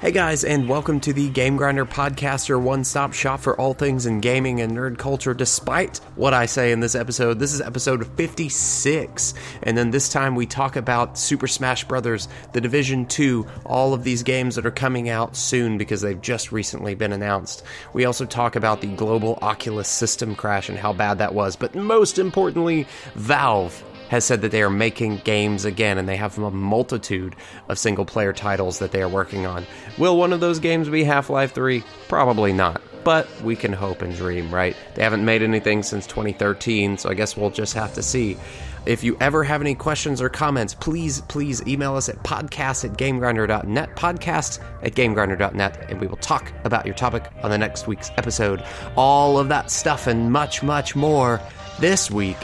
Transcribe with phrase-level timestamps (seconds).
[0.00, 3.72] Hey guys, and welcome to the Game Grinder Podcast, your one stop shop for all
[3.72, 5.34] things in gaming and nerd culture.
[5.34, 9.34] Despite what I say in this episode, this is episode 56.
[9.62, 14.02] And then this time we talk about Super Smash Bros., The Division 2, all of
[14.02, 17.62] these games that are coming out soon because they've just recently been announced.
[17.92, 21.54] We also talk about the global Oculus system crash and how bad that was.
[21.54, 26.36] But most importantly, Valve has said that they are making games again and they have
[26.36, 27.34] a multitude
[27.70, 29.64] of single player titles that they are working on.
[29.96, 31.82] Will one of those games be Half Life 3?
[32.08, 32.82] Probably not.
[33.04, 34.76] But we can hope and dream, right?
[34.94, 38.36] They haven't made anything since 2013, so I guess we'll just have to see.
[38.84, 42.98] If you ever have any questions or comments, please, please email us at podcast at
[42.98, 48.10] gamegrinder.net, podcast at gamegrinder.net, and we will talk about your topic on the next week's
[48.18, 48.62] episode.
[48.94, 51.40] All of that stuff and much, much more
[51.80, 52.36] this week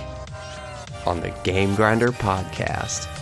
[1.09, 3.18] on the Game Grinder podcast.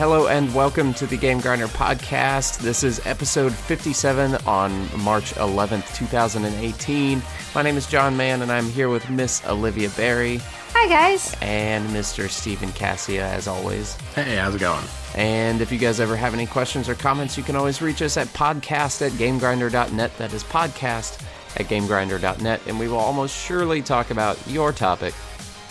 [0.00, 2.60] Hello and welcome to the Game Grinder podcast.
[2.60, 7.22] This is episode 57 on March 11th, 2018.
[7.54, 10.40] My name is John Mann and I'm here with Miss Olivia Berry
[10.72, 11.36] Hi, guys.
[11.42, 12.30] and Mr.
[12.30, 13.94] Stephen Cassia, as always.
[14.14, 14.82] Hey, how's it going?
[15.16, 18.16] And if you guys ever have any questions or comments, you can always reach us
[18.16, 20.16] at podcast at gamegrinder.net.
[20.16, 21.22] That is podcast
[21.56, 22.62] at gamegrinder.net.
[22.66, 25.12] And we will almost surely talk about your topic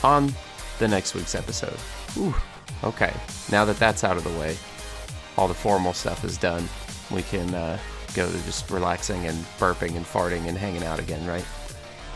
[0.03, 0.31] on
[0.77, 1.79] the next week's episode.
[2.15, 2.35] Ooh,
[2.83, 3.13] okay.
[3.51, 4.57] Now that that's out of the way,
[5.37, 6.67] all the formal stuff is done,
[7.11, 7.77] we can uh,
[8.13, 11.45] go to just relaxing and burping and farting and hanging out again, right?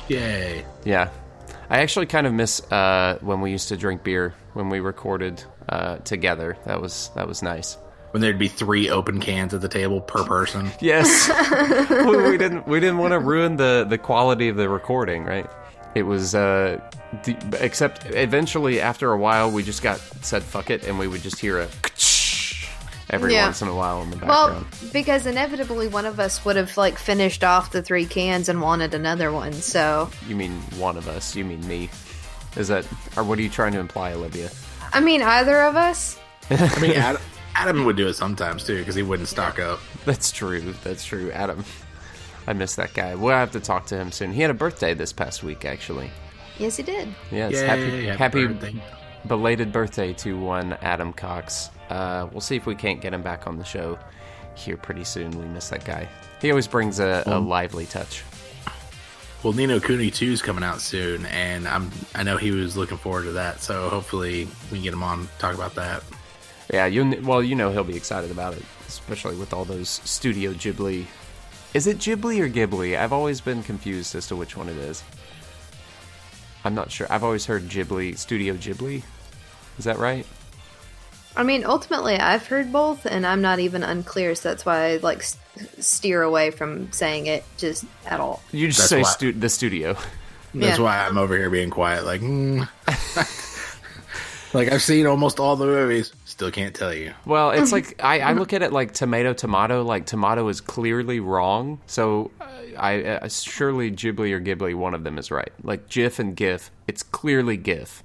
[0.08, 0.66] Yay.
[0.84, 1.10] Yeah.
[1.70, 5.44] I actually kind of miss uh, when we used to drink beer when we recorded
[5.70, 6.58] uh, together.
[6.66, 7.78] That was that was nice.
[8.12, 10.70] When there'd be three open cans at the table per person.
[10.80, 11.30] Yes,
[11.90, 15.50] we, we didn't we didn't want to ruin the the quality of the recording, right?
[15.96, 16.80] It was uh,
[17.24, 21.22] the, except eventually after a while we just got said fuck it and we would
[21.22, 21.68] just hear a
[23.10, 23.46] every Yeah.
[23.46, 24.66] once in a while in the background.
[24.82, 28.62] Well, because inevitably one of us would have like finished off the three cans and
[28.62, 29.54] wanted another one.
[29.54, 31.36] So, you mean one of us?
[31.36, 31.90] You mean me?
[32.56, 32.86] Is that
[33.18, 34.50] or what are you trying to imply, Olivia?
[34.94, 36.20] I mean, either of us.
[36.50, 37.22] I mean, Adam,
[37.56, 39.80] Adam would do it sometimes too because he wouldn't stock up.
[40.06, 40.74] That's true.
[40.84, 41.32] That's true.
[41.32, 41.64] Adam.
[42.48, 43.16] I miss that guy.
[43.16, 44.34] We'll have to talk to him soon.
[44.34, 46.10] He had a birthday this past week, actually.
[46.58, 47.08] Yes, he did.
[47.32, 48.84] Yes, Yay, happy, happy happy birthday.
[49.28, 51.70] belated birthday to one Adam Cox.
[51.90, 53.98] Uh, we'll see if we can't get him back on the show
[54.56, 55.32] here pretty soon.
[55.32, 56.08] We miss that guy.
[56.42, 58.24] He always brings a, a lively touch.
[59.42, 62.78] Well, Ni no Kuni 2 is coming out soon, and I'm I know he was
[62.78, 63.62] looking forward to that.
[63.62, 66.04] So hopefully we can get him on talk about that.
[66.72, 70.54] Yeah, you well, you know he'll be excited about it, especially with all those Studio
[70.54, 71.06] Ghibli.
[71.74, 72.98] Is it Ghibli or Ghibli?
[72.98, 75.04] I've always been confused as to which one it is.
[76.64, 77.08] I'm not sure.
[77.10, 79.04] I've always heard Ghibli, Studio Ghibli.
[79.80, 80.26] Is that right?
[81.36, 84.36] I mean, ultimately, I've heard both, and I'm not even unclear.
[84.36, 85.24] So that's why I like
[85.80, 88.44] steer away from saying it just at all.
[88.52, 89.94] You just That's say why- stu- the studio.
[90.54, 90.84] That's Yeah.
[90.84, 92.68] why I'm over here being quiet, like, mm.
[94.54, 96.14] like I've seen almost all the movies,
[96.44, 97.14] still can't tell you.
[97.26, 99.84] Well, it's like I, I look at it like tomato, tomato.
[99.84, 101.80] Like tomato is clearly wrong.
[101.86, 102.46] So uh,
[102.78, 105.52] I uh, surely Ghibli or Ghibli, one of them is right.
[105.64, 108.04] Like GIF and GIF, it's clearly GIF.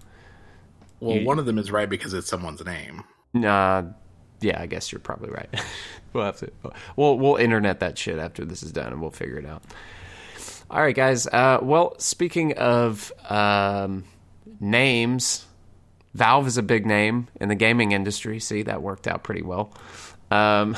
[1.00, 3.04] Well, one of them is right because it's someone's name.
[3.32, 3.84] Nah,
[4.40, 5.48] yeah, I guess you're probably right.
[6.12, 6.50] we'll have to.
[6.96, 9.62] We'll we'll internet that shit after this is done, and we'll figure it out.
[10.70, 11.26] All right, guys.
[11.26, 14.04] Uh, well, speaking of um,
[14.60, 15.46] names,
[16.18, 18.40] Valve is a big name in the gaming industry.
[18.40, 19.72] See, that worked out pretty well.
[20.32, 20.76] Um,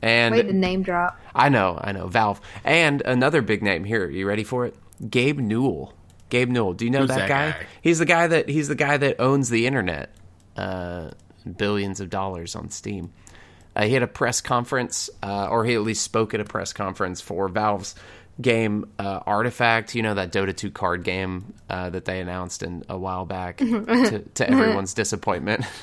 [0.00, 1.20] and Way to name drop.
[1.34, 4.08] I know, I know, Valve, and another big name here.
[4.08, 4.74] You ready for it?
[5.10, 5.92] Gabe Newell.
[6.30, 6.72] Gabe Newell.
[6.72, 7.50] Do you know that, that guy?
[7.50, 7.66] guy?
[7.82, 10.14] He's the guy that he's the guy that owns the internet,
[10.56, 11.10] uh,
[11.56, 13.12] billions of dollars on Steam.
[13.76, 16.72] Uh, he had a press conference, uh, or he at least spoke at a press
[16.72, 17.94] conference for Valve's
[18.40, 19.94] game uh, Artifact.
[19.94, 23.58] You know that Dota 2 card game uh, that they announced in a while back
[23.58, 25.64] to, to everyone's disappointment.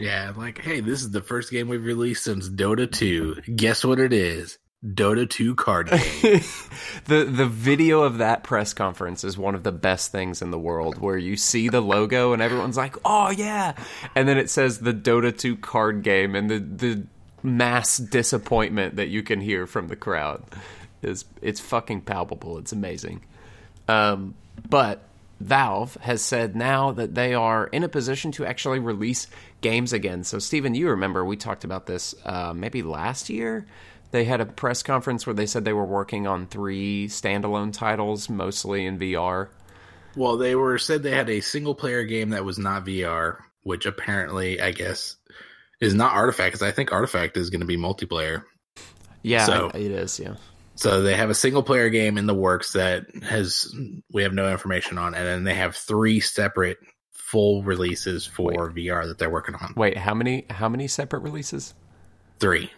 [0.00, 3.42] Yeah, like, hey, this is the first game we've released since Dota 2.
[3.54, 4.58] Guess what it is?
[4.84, 6.00] Dota 2 card game.
[7.04, 10.58] the the video of that press conference is one of the best things in the
[10.58, 13.74] world where you see the logo and everyone's like oh yeah
[14.16, 17.06] and then it says the dota 2 card game and the the
[17.44, 20.42] mass disappointment that you can hear from the crowd
[21.02, 23.20] is it's fucking palpable it's amazing
[23.88, 24.34] Um,
[24.68, 25.08] but
[25.40, 29.26] Valve has said now that they are in a position to actually release
[29.60, 30.22] games again.
[30.22, 33.66] So, Stephen, you remember we talked about this uh, maybe last year.
[34.12, 38.28] They had a press conference where they said they were working on three standalone titles,
[38.30, 39.48] mostly in VR.
[40.14, 43.84] Well, they were said they had a single player game that was not VR, which
[43.84, 45.16] apparently, I guess,
[45.80, 48.44] is not Artifact because I think Artifact is going to be multiplayer.
[49.22, 50.20] Yeah, So- it is.
[50.20, 50.34] Yeah.
[50.82, 53.72] So they have a single player game in the works that has
[54.12, 56.78] we have no information on, and then they have three separate
[57.12, 59.74] full releases for VR that they're working on.
[59.76, 60.44] Wait, how many?
[60.50, 61.74] How many separate releases?
[62.40, 62.68] Three,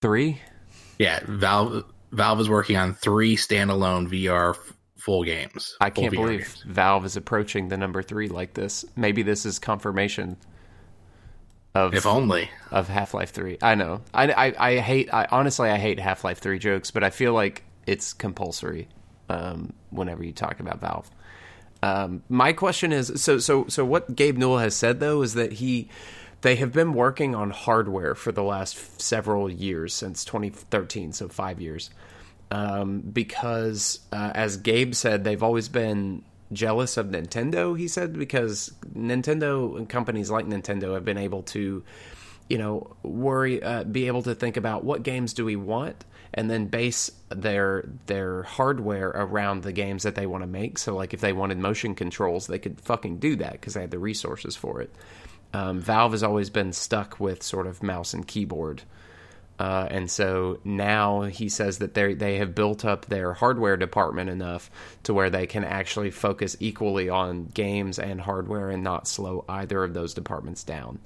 [0.00, 0.40] Three.
[1.00, 1.18] yeah.
[1.24, 5.76] Valve Valve is working on three standalone VR f- full games.
[5.80, 6.64] I full can't VR believe games.
[6.64, 8.84] Valve is approaching the number three like this.
[8.94, 10.36] Maybe this is confirmation
[11.74, 12.50] of If only.
[12.70, 13.58] of Half Life Three.
[13.62, 14.02] I know.
[14.12, 15.12] I, I, I hate.
[15.12, 18.88] I honestly I hate Half Life Three jokes, but I feel like it's compulsory
[19.28, 21.10] um, whenever you talk about Valve.
[21.82, 25.52] Um, my question is so so so what Gabe Newell has said though is that
[25.52, 25.88] he
[26.40, 31.60] they have been working on hardware for the last several years since 2013, so five
[31.60, 31.90] years.
[32.50, 37.78] Um, because uh, as Gabe said, they've always been jealous of Nintendo.
[37.78, 41.82] He said because Nintendo and companies like Nintendo have been able to
[42.48, 46.04] you know worry uh, be able to think about what games do we want
[46.34, 50.94] and then base their their hardware around the games that they want to make so
[50.94, 53.98] like if they wanted motion controls they could fucking do that because they had the
[53.98, 54.94] resources for it
[55.54, 58.82] um, valve has always been stuck with sort of mouse and keyboard
[59.58, 64.30] uh, and so now he says that they they have built up their hardware department
[64.30, 64.70] enough
[65.02, 69.82] to where they can actually focus equally on games and hardware and not slow either
[69.82, 71.00] of those departments down.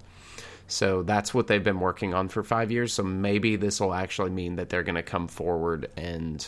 [0.69, 2.95] So that's what they've been working on for five years.
[2.95, 6.47] So maybe this will actually mean that they're going to come forward and,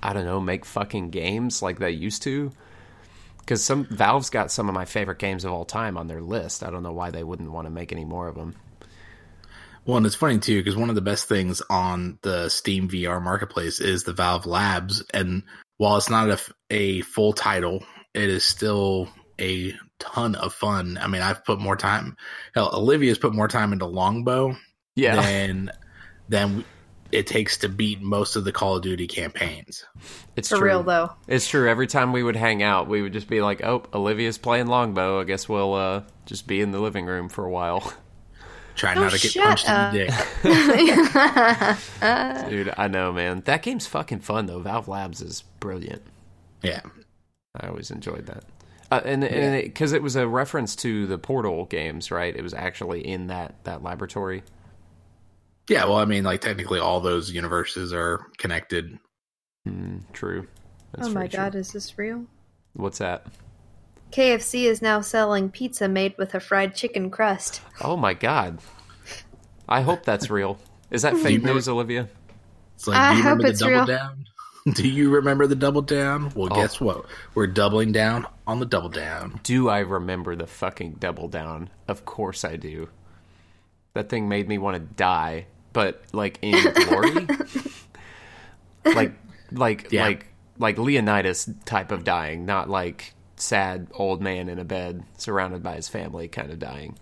[0.00, 2.52] I don't know, make fucking games like they used to.
[3.38, 6.62] Because some Valve's got some of my favorite games of all time on their list.
[6.62, 8.54] I don't know why they wouldn't want to make any more of them.
[9.84, 13.22] Well, and it's funny too because one of the best things on the Steam VR
[13.22, 15.42] marketplace is the Valve Labs, and
[15.78, 16.40] while it's not
[16.70, 17.84] a full title,
[18.14, 19.08] it is still
[19.40, 20.98] a ton of fun.
[21.00, 22.16] I mean, I've put more time.
[22.54, 24.56] Hell, Olivia's put more time into Longbow
[24.96, 25.70] Yeah, than
[26.28, 26.64] than
[27.10, 29.82] it takes to beat most of the Call of Duty campaigns.
[30.36, 30.66] it's For true.
[30.66, 31.12] real though.
[31.26, 31.66] It's true.
[31.70, 35.20] Every time we would hang out, we would just be like, "Oh, Olivia's playing longbow.
[35.20, 37.90] I guess we'll uh, just be in the living room for a while."
[38.78, 39.92] Try Oh, not to get punched up.
[39.92, 42.38] in the dick.
[42.48, 43.42] Dude, I know, man.
[43.44, 44.60] That game's fucking fun though.
[44.60, 46.02] Valve Labs is brilliant.
[46.62, 46.80] Yeah,
[47.60, 48.44] I always enjoyed that.
[48.90, 52.34] Uh, and and because it, was a reference to the Portal games, right?
[52.34, 54.42] It was actually in that that laboratory.
[55.68, 55.84] yeah.
[55.84, 58.98] Well, I mean, like technically, all those universes are connected.
[59.68, 60.46] Mm, true.
[60.92, 61.36] That's oh my very true.
[61.36, 62.24] god, is this real?
[62.74, 63.26] What's that?
[64.12, 67.60] KFC is now selling pizza made with a fried chicken crust.
[67.80, 68.58] Oh my god.
[69.68, 70.58] I hope that's real.
[70.90, 72.08] Is that fake news, Olivia?
[72.74, 73.86] It's like, I do you hope remember it's the double real.
[73.86, 74.24] down?
[74.74, 76.30] Do you remember the double down?
[76.34, 76.54] Well, Oh.
[76.56, 77.06] guess what?
[77.34, 79.40] We're doubling down on the double down.
[79.42, 81.70] Do I remember the fucking double down?
[81.86, 82.90] Of course I do.
[83.94, 87.26] That thing made me want to die, but like in glory.
[88.84, 89.12] like
[89.52, 90.02] like Yeah.
[90.06, 90.26] like
[90.58, 95.76] like Leonidas type of dying, not like sad old man in a bed surrounded by
[95.76, 96.98] his family kind of dying.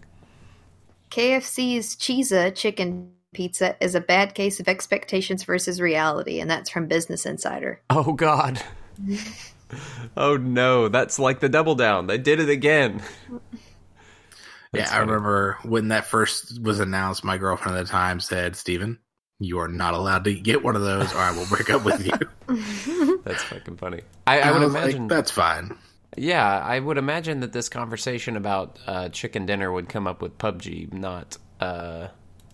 [1.10, 6.86] KFC's Chizza chicken pizza is a bad case of expectations versus reality, and that's from
[6.86, 7.80] Business Insider.
[7.90, 8.62] Oh god.
[10.16, 12.06] oh no, that's like the double down.
[12.06, 13.02] They did it again.
[14.72, 17.24] yeah, I remember when that first was announced.
[17.24, 18.98] My girlfriend at the time said, "Steven,
[19.38, 22.04] you are not allowed to get one of those, or I will break up with
[22.04, 24.02] you." That's fucking funny.
[24.26, 25.76] I, I And would was like, imagine that's fine.
[26.16, 30.38] Yeah, I would imagine that this conversation about uh, chicken dinner would come up with
[30.38, 32.08] PUBG, not uh,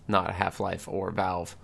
[0.07, 1.55] not Half Life or Valve.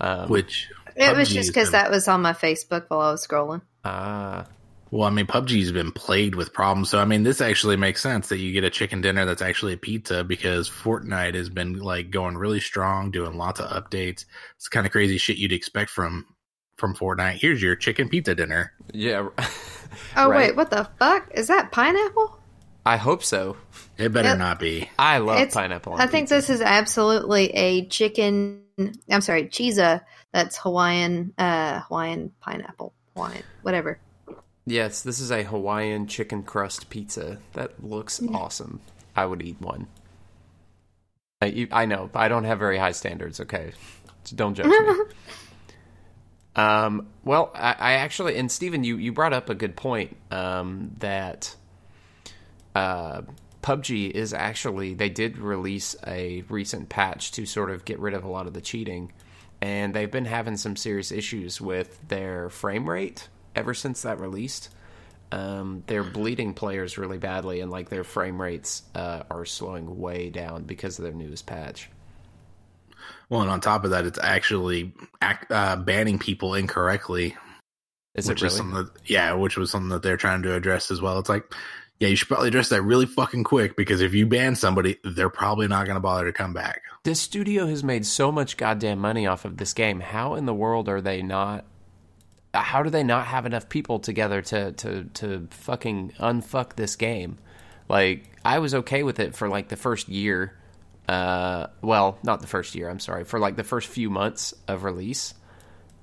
[0.00, 3.26] Um, Which It was just because been- that was on my Facebook while I was
[3.26, 3.62] scrolling.
[3.84, 4.44] ah,
[4.90, 6.90] Well, I mean, PUBG's been plagued with problems.
[6.90, 9.72] So, I mean, this actually makes sense that you get a chicken dinner that's actually
[9.72, 14.24] a pizza because Fortnite has been like going really strong, doing lots of updates.
[14.56, 16.26] It's kind of crazy shit you'd expect from
[16.76, 17.34] from Fortnite.
[17.40, 18.72] Here's your chicken pizza dinner.
[18.92, 19.28] yeah.
[20.14, 20.48] Oh Right.
[20.48, 21.72] wait, what the fuck is that?
[21.72, 22.38] Pineapple?
[22.84, 23.56] I hope so.
[23.96, 24.38] It better Yep.
[24.38, 24.90] not be.
[24.98, 25.94] I love It's- pineapple.
[25.94, 26.34] On I think pizza.
[26.34, 28.62] this is absolutely a chicken.
[29.10, 30.02] I'm sorry, Chizza.
[30.32, 33.98] That's Hawaiian, uh, Hawaiian pineapple, Hawaiian, whatever.
[34.66, 37.38] Yes, this is a Hawaiian chicken crust pizza.
[37.54, 38.80] That looks awesome.
[39.14, 39.86] I would eat one.
[41.40, 43.40] I, I know, but I don't have very high standards.
[43.40, 43.72] Okay,
[44.24, 44.76] So don't judge me.
[46.56, 50.92] Um, well, I, I actually, and Stephen, you, you brought up a good point um,
[50.98, 51.54] that
[52.74, 53.22] uh,
[53.62, 58.24] PUBG is actually, they did release a recent patch to sort of get rid of
[58.24, 59.12] a lot of the cheating,
[59.60, 64.70] and they've been having some serious issues with their frame rate ever since that released.
[65.32, 70.30] Um, they're bleeding players really badly, and like their frame rates uh, are slowing way
[70.30, 71.90] down because of their newest patch.
[73.28, 77.36] Well, and on top of that, it's actually act, uh, banning people incorrectly.
[78.14, 78.56] Is which it is really?
[78.56, 81.18] something that, yeah, which was something that they're trying to address as well.
[81.18, 81.52] It's like,
[81.98, 85.30] yeah, you should probably address that really fucking quick because if you ban somebody, they're
[85.30, 86.82] probably not going to bother to come back.
[87.04, 90.00] This studio has made so much goddamn money off of this game.
[90.00, 91.64] How in the world are they not?
[92.52, 97.38] How do they not have enough people together to to to fucking unfuck this game?
[97.88, 100.58] Like I was okay with it for like the first year.
[101.08, 102.88] Uh, well, not the first year.
[102.88, 105.34] I'm sorry for like the first few months of release.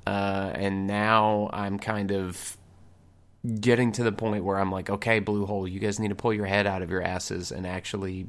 [0.05, 2.57] Uh, and now I'm kind of
[3.59, 6.45] getting to the point where I'm like, okay, Bluehole, you guys need to pull your
[6.45, 8.27] head out of your asses and actually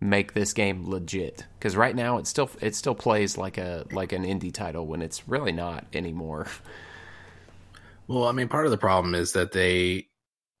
[0.00, 1.44] make this game legit.
[1.58, 5.02] Because right now it still it still plays like a like an indie title when
[5.02, 6.46] it's really not anymore.
[8.06, 10.08] Well, I mean, part of the problem is that they,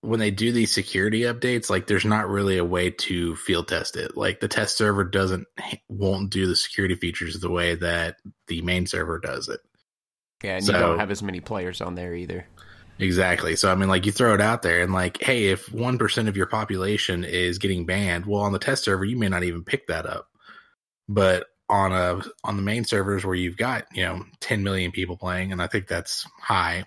[0.04, 3.96] when they do these security updates, like there's not really a way to field test
[3.96, 4.16] it.
[4.16, 5.46] Like the test server doesn't,
[5.88, 8.16] won't do the security features the way that
[8.48, 9.60] the main server does it.
[10.42, 12.46] Yeah, and So- you don't have as many players on there either.
[12.98, 13.56] Exactly.
[13.56, 16.28] So I mean, like you throw it out there, and like, hey, if one percent
[16.28, 19.64] of your population is getting banned, well, on the test server, you may not even
[19.64, 20.28] pick that up.
[21.08, 25.16] But on a on the main servers where you've got you know 10 million people
[25.16, 26.84] playing, and I think that's high.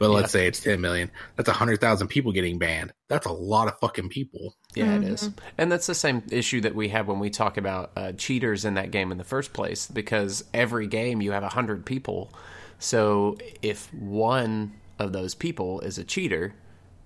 [0.00, 1.10] But let's say it's 10 million.
[1.36, 2.94] That's 100,000 people getting banned.
[3.08, 4.56] That's a lot of fucking people.
[4.74, 5.28] Yeah, it is.
[5.58, 8.74] And that's the same issue that we have when we talk about uh, cheaters in
[8.74, 12.32] that game in the first place, because every game you have 100 people.
[12.78, 16.54] So if one of those people is a cheater,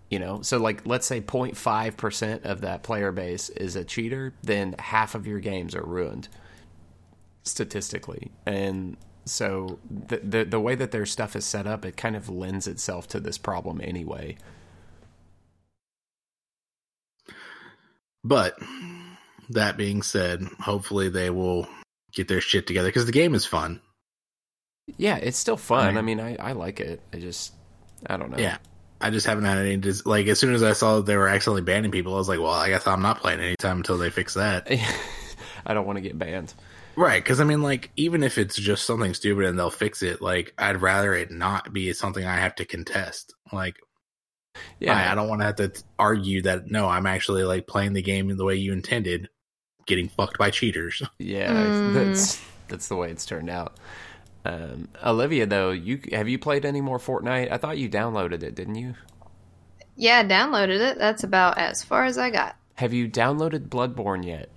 [0.08, 4.76] you know, so like let's say 0.5% of that player base is a cheater, then
[4.78, 6.28] half of your games are ruined
[7.42, 8.30] statistically.
[8.46, 12.28] And so the, the the way that their stuff is set up, it kind of
[12.28, 14.36] lends itself to this problem anyway.
[18.22, 18.58] But
[19.50, 21.68] that being said, hopefully they will
[22.12, 23.80] get their shit together because the game is fun.
[24.96, 25.96] Yeah, it's still fun.
[25.96, 27.00] I mean, I, I like it.
[27.12, 27.52] I just,
[28.06, 28.38] I don't know.
[28.38, 28.58] Yeah.
[29.00, 29.76] I just haven't had any.
[29.76, 32.28] Dis- like, as soon as I saw that they were accidentally banning people, I was
[32.28, 34.70] like, well, I guess I'm not playing anytime until they fix that.
[35.66, 36.54] I don't want to get banned.
[36.96, 37.22] Right.
[37.22, 40.54] Because, I mean, like, even if it's just something stupid and they'll fix it, like,
[40.58, 43.34] I'd rather it not be something I have to contest.
[43.52, 43.76] Like,
[44.78, 47.94] Yeah, I, I don't want to have to argue that, no, I'm actually, like, playing
[47.94, 49.28] the game in the way you intended,
[49.86, 51.02] getting fucked by cheaters.
[51.18, 51.52] yeah.
[51.52, 51.94] Mm.
[51.94, 53.76] That's that's the way it's turned out.
[54.44, 57.50] Um, Olivia, though, you have you played any more Fortnite?
[57.50, 58.94] I thought you downloaded it, didn't you?
[59.96, 60.98] Yeah, I downloaded it.
[60.98, 62.56] That's about as far as I got.
[62.74, 64.50] Have you downloaded Bloodborne yet?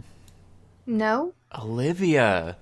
[0.86, 1.34] No.
[1.58, 2.58] Olivia,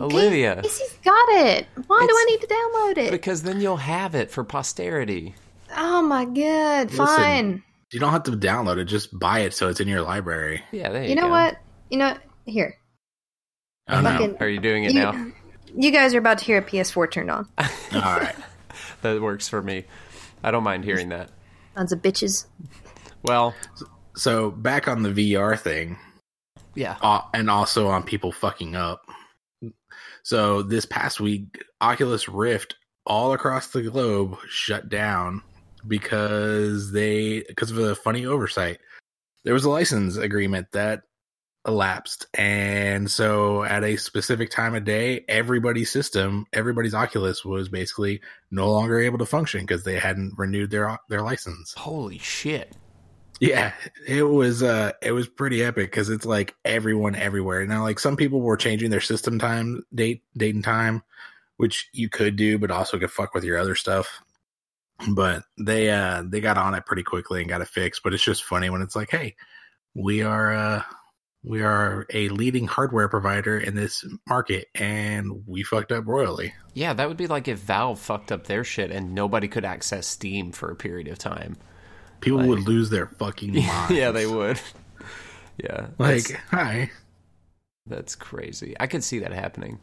[0.00, 1.66] Olivia, Casey's got it.
[1.86, 3.10] Why do I need to download it?
[3.10, 5.34] because then you'll have it for posterity.
[5.76, 6.90] oh my god.
[6.90, 7.06] Listen.
[7.06, 7.62] Fine.
[7.92, 10.62] You don't have to download it, just buy it so it's in your library.
[10.72, 11.30] Yeah, there you, You know go.
[11.30, 11.56] what?
[11.90, 12.76] You know, here.
[13.88, 14.36] Oh, no.
[14.40, 15.26] Are you doing it You, now?
[15.76, 17.46] you guys are about to hear a PS4 turned on.
[17.58, 17.68] All
[18.00, 18.34] right.
[19.02, 19.84] That works for me.
[20.42, 21.30] I don't mind hearing that.
[21.76, 22.46] Tons of bitches.
[23.22, 23.54] Well,
[24.16, 25.98] So, back on the VR thing.
[26.74, 26.96] Yeah.
[27.02, 29.02] uh, and also on people fucking up.
[30.22, 32.76] So this past week, Oculus Rift
[33.06, 35.42] all across the globe shut down
[35.86, 38.78] because they because of a funny oversight.
[39.44, 41.02] There was a license agreement that
[41.66, 48.22] elapsed, and so at a specific time of day, everybody's system, everybody's Oculus was basically
[48.50, 51.74] no longer able to function because they hadn't renewed their their license.
[51.76, 52.74] Holy shit.
[53.40, 53.72] Yeah,
[54.06, 57.66] it was uh it was pretty epic because it's like everyone everywhere.
[57.66, 61.02] Now like some people were changing their system time date date and time,
[61.56, 64.22] which you could do, but also could fuck with your other stuff.
[65.08, 68.02] But they uh they got on it pretty quickly and got it fixed.
[68.04, 69.34] But it's just funny when it's like, hey,
[69.94, 70.82] we are uh
[71.42, 76.54] we are a leading hardware provider in this market and we fucked up royally.
[76.72, 80.06] Yeah, that would be like if Valve fucked up their shit and nobody could access
[80.06, 81.56] Steam for a period of time.
[82.24, 83.90] People Like- would lose their fucking minds.
[83.90, 84.60] yeah, they would.
[85.62, 85.88] yeah.
[85.98, 86.90] Like, that's, hi.
[87.86, 88.74] that's crazy.
[88.80, 89.78] I could see that happening.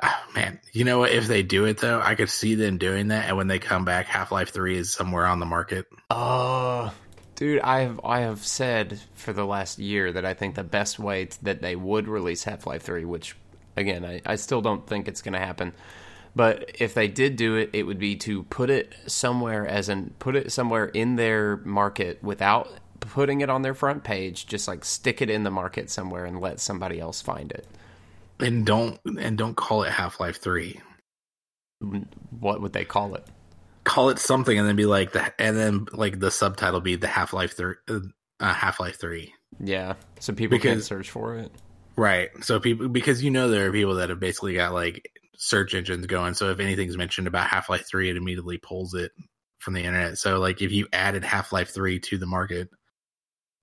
[0.00, 1.10] Oh, man, you know what?
[1.10, 3.84] If they do it though, I could see them doing that, and when they come
[3.84, 5.86] back, Half Life Three is somewhere on the market.
[6.08, 6.94] Oh,
[7.34, 11.00] dude, I have I have said for the last year that I think the best
[11.00, 13.34] way that they would release Half Life Three, which
[13.76, 15.72] again I, I still don't think it's going to happen,
[16.38, 20.14] But if they did do it, it would be to put it somewhere as in
[20.20, 24.46] put it somewhere in their market without putting it on their front page.
[24.46, 27.66] Just like stick it in the market somewhere and let somebody else find it.
[28.38, 30.80] And don't and don't call it Half Life Three.
[32.38, 33.26] What would they call it?
[33.82, 37.08] Call it something, and then be like the and then like the subtitle be the
[37.08, 37.74] Half Life Three.
[37.88, 37.98] Uh,
[38.54, 39.34] Half Life Three.
[39.58, 41.50] Yeah, so people can search for it.
[41.96, 42.28] Right.
[42.42, 46.06] So people because you know there are people that have basically got like search engines
[46.06, 46.34] going.
[46.34, 49.12] So if anything's mentioned about Half Life Three, it immediately pulls it
[49.60, 50.18] from the internet.
[50.18, 52.68] So like if you added Half Life Three to the market,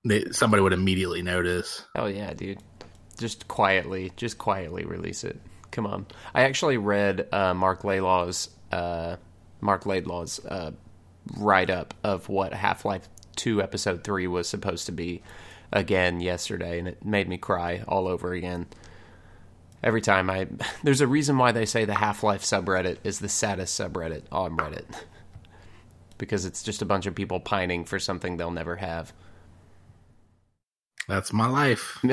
[0.04, 1.86] they, somebody would immediately notice.
[1.96, 2.60] Oh yeah, dude.
[3.20, 5.40] Just quietly, just quietly release it.
[5.72, 6.06] Come on.
[6.34, 9.18] I actually read uh, Marc Laidlaw's uh,
[9.62, 10.72] Marc Laidlaw's uh,
[11.38, 15.24] write up of what Half Life Two Episode Three was supposed to be
[15.74, 18.68] again yesterday, and it made me cry all over again.
[19.86, 20.48] Every time I,
[20.84, 24.58] there's a reason why they say the Half Life subreddit is the saddest subreddit on
[24.58, 24.86] Reddit,
[26.18, 29.14] because it's just a bunch of people pining for something they'll never have.
[31.08, 32.04] That's my life.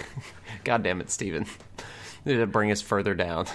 [0.64, 1.46] God damn it, Steven.
[2.26, 3.46] to bring us further down.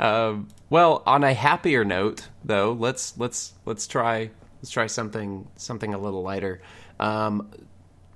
[0.00, 5.94] Um, well, on a happier note, though, let's let's let's try let's try something something
[5.94, 6.60] a little lighter.
[6.98, 7.50] Um,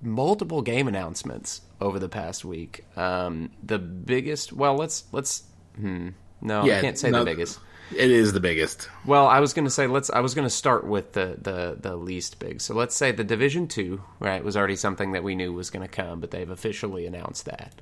[0.00, 2.84] multiple game announcements over the past week.
[2.96, 5.42] Um, the biggest, well, let's let's.
[5.76, 6.10] Hmm,
[6.40, 7.58] no, I can't say no, the biggest.
[7.94, 8.88] It is the biggest.
[9.04, 10.08] Well, I was going to say let's.
[10.10, 12.60] I was going to start with the, the the least big.
[12.60, 15.86] So let's say the Division Two, right, was already something that we knew was going
[15.86, 17.74] to come, but they've officially announced that.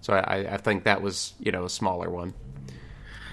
[0.00, 2.34] So I, I think that was you know a smaller one.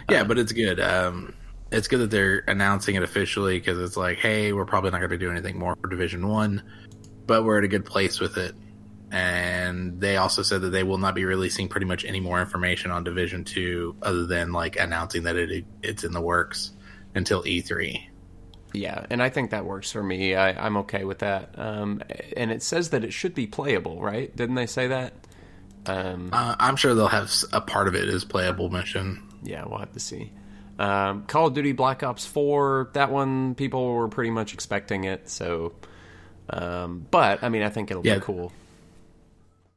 [0.09, 0.79] Yeah, but it's good.
[0.79, 1.33] Um,
[1.71, 5.11] it's good that they're announcing it officially because it's like, hey, we're probably not going
[5.11, 6.63] to do anything more for Division One,
[7.25, 8.55] but we're at a good place with it.
[9.11, 12.91] And they also said that they will not be releasing pretty much any more information
[12.91, 16.71] on Division Two other than like announcing that it it's in the works
[17.13, 18.01] until E E3.
[18.73, 20.35] Yeah, and I think that works for me.
[20.35, 21.57] I, I'm okay with that.
[21.57, 22.01] Um,
[22.35, 24.35] and it says that it should be playable, right?
[24.35, 25.13] Didn't they say that?
[25.85, 29.23] Um, Uh, I'm sure they'll have a part of it is playable mission.
[29.43, 30.31] yeah, we'll have to see.
[30.77, 35.29] Um, Call of Duty Black Ops 4, that one, people were pretty much expecting it.
[35.29, 35.71] So,
[36.49, 38.15] um, but I mean, I think it'll Yeah.
[38.15, 38.51] be cool.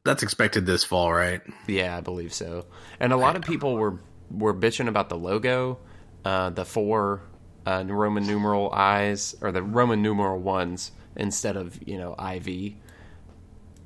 [0.09, 1.39] That's expected this fall, right?
[1.67, 2.65] Yeah, I believe so.
[2.99, 3.99] And a lot of people were
[4.31, 5.77] were bitching about the logo,
[6.25, 7.21] uh, the four
[7.67, 12.73] uh, Roman numeral eyes or the Roman numeral ones instead of you know IV.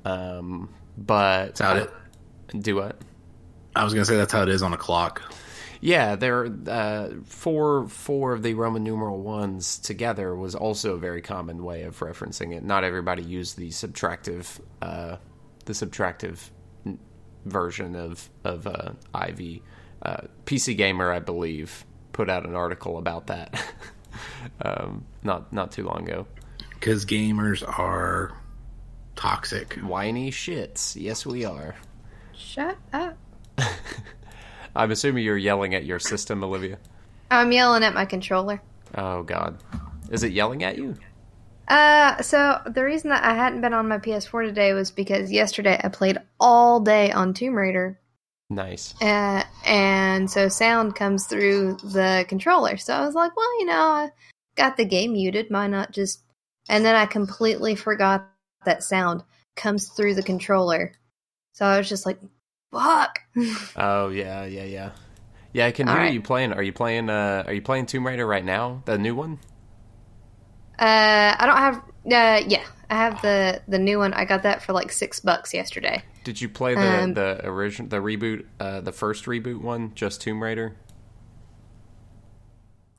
[0.06, 1.90] Um, but That's how it.
[2.58, 2.96] do what?
[3.76, 5.20] I was gonna say that's how it is on a clock.
[5.82, 11.20] Yeah, there uh, four four of the Roman numeral ones together was also a very
[11.20, 12.64] common way of referencing it.
[12.64, 15.16] Not everybody used the subtractive uh,
[15.64, 16.50] the subtractive
[17.44, 18.92] version of of uh,
[19.28, 19.60] IV.
[20.02, 23.58] Uh, PC Gamer, I believe, put out an article about that
[24.62, 26.26] um, not not too long ago.
[26.70, 28.32] Because gamers are
[29.16, 29.74] toxic.
[29.74, 31.00] Whiny shits.
[31.00, 31.74] Yes, we are.
[32.36, 33.16] Shut up.
[34.76, 36.78] I'm assuming you're yelling at your system, Olivia.
[37.30, 38.60] I'm yelling at my controller.
[38.96, 39.62] Oh God,
[40.10, 40.96] is it yelling at you?
[41.68, 45.80] Uh, so the reason that I hadn't been on my PS4 today was because yesterday
[45.82, 47.98] I played all day on Tomb Raider,
[48.50, 48.94] Nice.
[49.00, 52.76] uh, and so sound comes through the controller.
[52.76, 54.10] So I was like, well, you know, I
[54.56, 55.46] got the game muted.
[55.48, 56.20] Why not just?
[56.68, 58.28] And then I completely forgot
[58.64, 59.22] that sound
[59.56, 60.92] comes through the controller.
[61.52, 62.18] So I was just like,
[62.72, 63.18] fuck.
[63.76, 64.90] Oh yeah, yeah, yeah.
[65.52, 66.12] Yeah, I can All hear right.
[66.12, 66.52] you playing.
[66.52, 68.82] Are you playing uh are you playing Tomb Raider right now?
[68.86, 69.38] The new one?
[70.78, 71.76] Uh, I don't have.
[71.76, 74.12] Uh, yeah, I have the the new one.
[74.12, 76.02] I got that for like six bucks yesterday.
[76.24, 80.20] Did you play the Um, the original the reboot uh the first reboot one, just
[80.20, 80.76] Tomb Raider?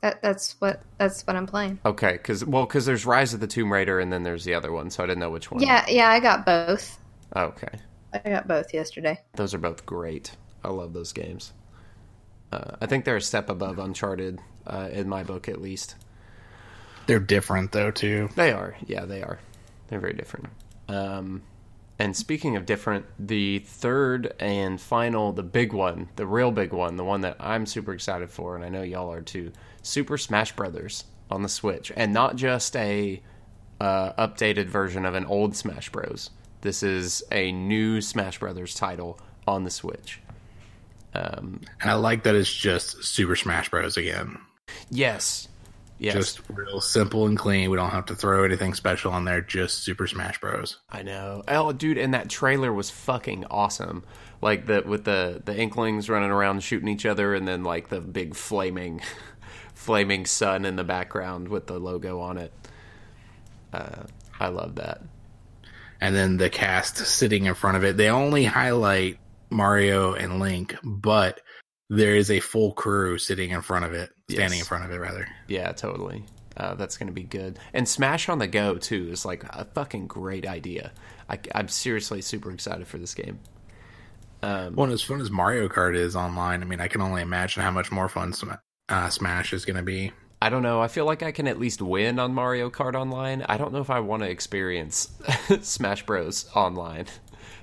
[0.02, 1.80] That that's what that's what I'm playing.
[1.86, 4.72] Okay, cuz well cuz there's Rise of the Tomb Raider and then there's the other
[4.72, 5.62] one, so I didn't know which one.
[5.64, 7.00] Yeah, yeah, I got both.
[7.36, 7.80] Okay.
[8.14, 9.20] I got both yesterday.
[9.36, 10.32] Those are both great.
[10.64, 11.54] I love those games.
[12.52, 15.96] Uh, I think they're a step above Uncharted uh, in my book at least.
[17.08, 18.30] They're different though too.
[18.36, 18.76] They are.
[18.86, 19.40] Yeah, they are.
[19.88, 20.50] They're very different.
[20.88, 21.44] Um,
[21.98, 26.98] and speaking of different, the third and final, the big one, the real big one,
[26.98, 30.56] the one that I'm super excited for, and I know y'all are too, Super Smash
[30.56, 33.22] Brothers on the Switch, and not just a
[33.80, 36.32] uh, updated version of an old Smash Bros.
[36.62, 40.20] This is a new Smash Brothers title on the Switch.
[41.14, 43.96] Um, And I like that it's just Super Smash Bros.
[43.96, 44.38] again.
[44.90, 45.48] Yes.
[45.98, 46.14] Yes.
[46.14, 47.70] Just real simple and clean.
[47.70, 49.42] We don't have to throw anything special on there.
[49.42, 50.80] Just Super Smash Bros.
[50.90, 51.44] I know.
[51.48, 54.04] Oh, dude, and that trailer was fucking awesome.
[54.42, 58.02] Like the with the the Inklings running around shooting each other, and then like the
[58.02, 59.02] big flaming,
[59.74, 62.54] flaming sun in the background with the logo on it.
[63.72, 64.04] Uh,
[64.40, 65.02] I love that.
[66.02, 67.96] And then the cast sitting in front of it.
[67.96, 69.18] They only highlight
[69.50, 71.40] Mario and Link, but
[71.90, 74.62] there is a full crew sitting in front of it, standing Yes.
[74.62, 75.28] in front of it, rather.
[75.48, 76.26] Yeah, totally.
[76.58, 77.60] Uh, that's going to be good.
[77.74, 80.92] And Smash on the Go too is like a fucking great idea.
[81.30, 83.40] I, I'm seriously super excited for this game.
[84.42, 87.62] Um, Well, as fun as Mario Kart is online, I mean, I can only imagine
[87.62, 88.34] how much more fun
[88.90, 90.12] uh, Smash is going to be.
[90.42, 90.82] I don't know.
[90.82, 93.42] I feel like I can at least win on Mario Kart online.
[93.48, 95.10] I don't know if I want to experience
[95.62, 97.06] Smash Bros online.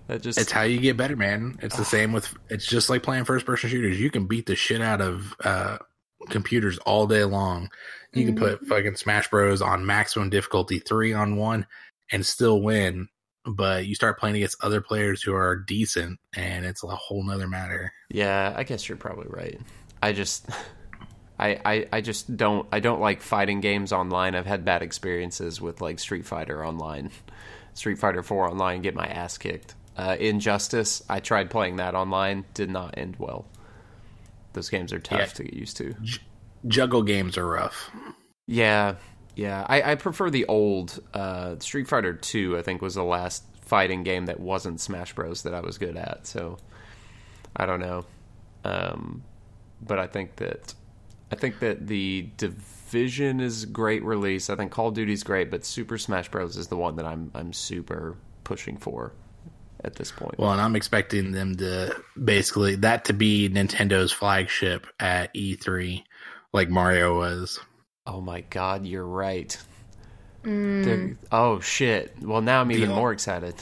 [0.09, 1.59] That just It's how you get better, man.
[1.63, 2.35] It's the same with.
[2.51, 4.01] It's just like playing first person shooters.
[4.01, 5.79] You can beat the shit out of uh,
[6.29, 7.71] computers all day long.
[8.13, 11.67] You can put fucking Smash Bros on maximum difficulty three on one
[12.11, 13.09] and still win.
[13.45, 17.49] But you start playing against other players who are decent, and it's a whole nother
[17.49, 17.93] matter.
[18.11, 18.53] yeah.
[18.57, 19.61] I guess you're probably right.
[20.03, 20.49] I just.
[21.39, 24.37] I, I, I just don't I don't like fighting games online.
[24.37, 27.11] I've had bad experiences with like Street Fighter online,
[27.75, 29.75] Street Fighter Four online, get my ass kicked.
[29.97, 33.47] Uh, Injustice, I tried playing that online, did not end well.
[34.53, 35.27] Those games are tough Yeah.
[35.27, 35.95] to get used to.
[36.67, 37.91] Juggle games are rough.
[38.47, 38.97] Yeah,
[39.37, 39.65] yeah.
[39.69, 42.57] I, I prefer the old uh, Street Fighter Two.
[42.59, 45.43] I think was the last fighting game that wasn't Smash Bros.
[45.43, 46.27] that I was good at.
[46.27, 46.59] So
[47.57, 48.05] I don't know,
[48.65, 49.23] um,
[49.81, 50.75] but I think that
[51.31, 54.51] I think that the Division is great release.
[54.51, 56.57] I think Call of Duty's great, but Super Smash Bros.
[56.57, 59.13] is the one that I'm I'm super pushing for
[59.85, 60.39] at this point.
[60.39, 66.03] Well, and I'm expecting them to basically that to be Nintendo's flagship at E3,
[66.53, 67.59] like Mario was.
[68.07, 69.57] oh my God, you're right.
[70.45, 71.17] Mm.
[71.31, 72.15] Oh shit.
[72.21, 73.55] Well, now I'm even The- more excited.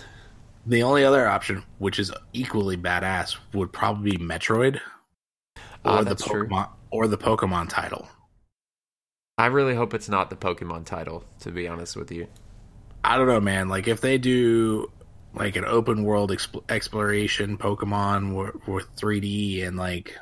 [0.67, 4.81] The only other option, which is equally badass, would probably be Metroid or
[5.85, 6.47] Ah, the that's true.
[6.47, 8.09] Pokemon or the Pokemon title.
[9.39, 12.27] I really hope it's not the Pokemon title, to be honest with you.
[13.03, 13.69] I don't know, man.
[13.69, 14.91] Like if they do
[15.35, 20.17] like an open world exp- exploration Pokemon with, with 3D and like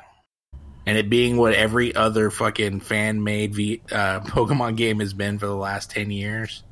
[0.86, 5.38] and it being what every other fucking fan made v- uh, Pokemon game has been
[5.38, 6.62] for the last 10 years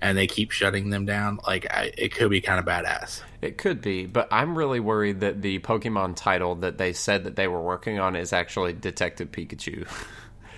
[0.00, 3.22] and they keep shutting them down, like I, it could be kind of badass.
[3.42, 7.36] It could be, but I'm really worried that the Pokemon title that they said that
[7.36, 9.86] they were working on is actually Detective Pikachu.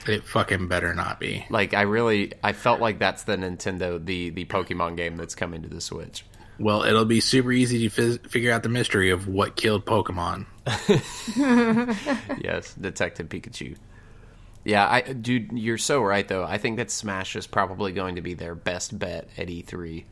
[0.07, 1.45] It fucking better not be.
[1.51, 5.61] like I really I felt like that's the Nintendo the the Pokemon game that's coming
[5.61, 6.25] to the Switch.
[6.61, 10.45] Well, it'll be super easy to fizz- figure out the mystery of what killed Pokemon.
[12.45, 13.77] yes, Detective Pikachu.
[14.63, 16.45] Yeah, I dude, you're so right though.
[16.45, 20.05] I think that Smash is probably going to be their best bet at E3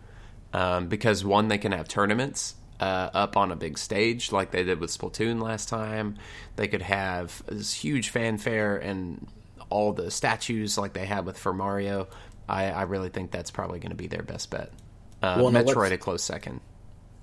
[0.55, 4.65] um, because one, they can have tournaments uh, up on a big stage like they
[4.65, 6.17] did with Splatoon last time.
[6.57, 9.27] They could have this huge fanfare and
[9.69, 12.09] all the statues like they had with for Mario.
[12.49, 14.73] I, I really think that's probably going to be their best bet.
[15.23, 16.61] Uh, Well, Metroid a close second.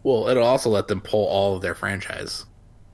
[0.03, 2.45] Well, it'll also let them pull all of their franchise.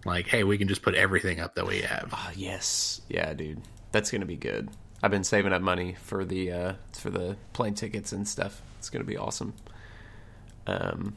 [0.06, 2.10] Like, hey, we can just put everything up that we have.
[2.12, 3.62] Ah, yes, yeah, dude,
[3.92, 4.70] that's gonna be good.
[5.04, 8.62] I've been saving up money for the uh, for the plane tickets and stuff.
[8.80, 9.54] It's gonna be awesome.
[10.68, 11.16] Um,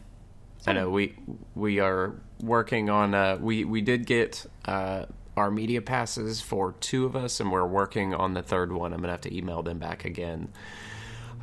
[0.66, 1.14] I know we
[1.54, 3.14] we are working on.
[3.14, 7.66] Uh, we we did get uh, our media passes for two of us, and we're
[7.66, 8.92] working on the third one.
[8.92, 10.48] I'm gonna have to email them back again.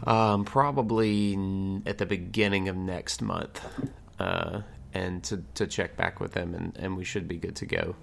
[0.06, 3.64] Um, probably n- at the beginning of next month,
[4.20, 4.62] uh,
[4.94, 7.96] and to to check back with them, and, and we should be good to go.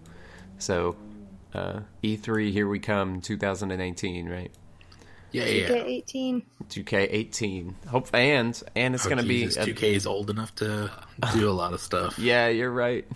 [0.59, 0.97] So,
[1.55, 4.51] uh, E3, here we come, 2018, right?
[5.31, 5.83] Yeah, Get yeah.
[5.85, 6.43] 18.
[6.71, 7.75] 2K18.
[7.89, 10.91] Hope and and it's Oh, gonna Jesus, be a- 2K is old enough to
[11.35, 12.19] do a lot of stuff.
[12.19, 13.07] Yeah, you're right.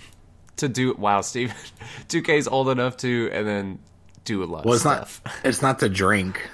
[0.59, 1.57] To do wow, Steven.
[2.09, 3.79] 2K is old enough to and then
[4.25, 5.09] do a lot Well, of it's not.
[5.09, 5.40] stuff.
[5.45, 6.49] It's not to drink.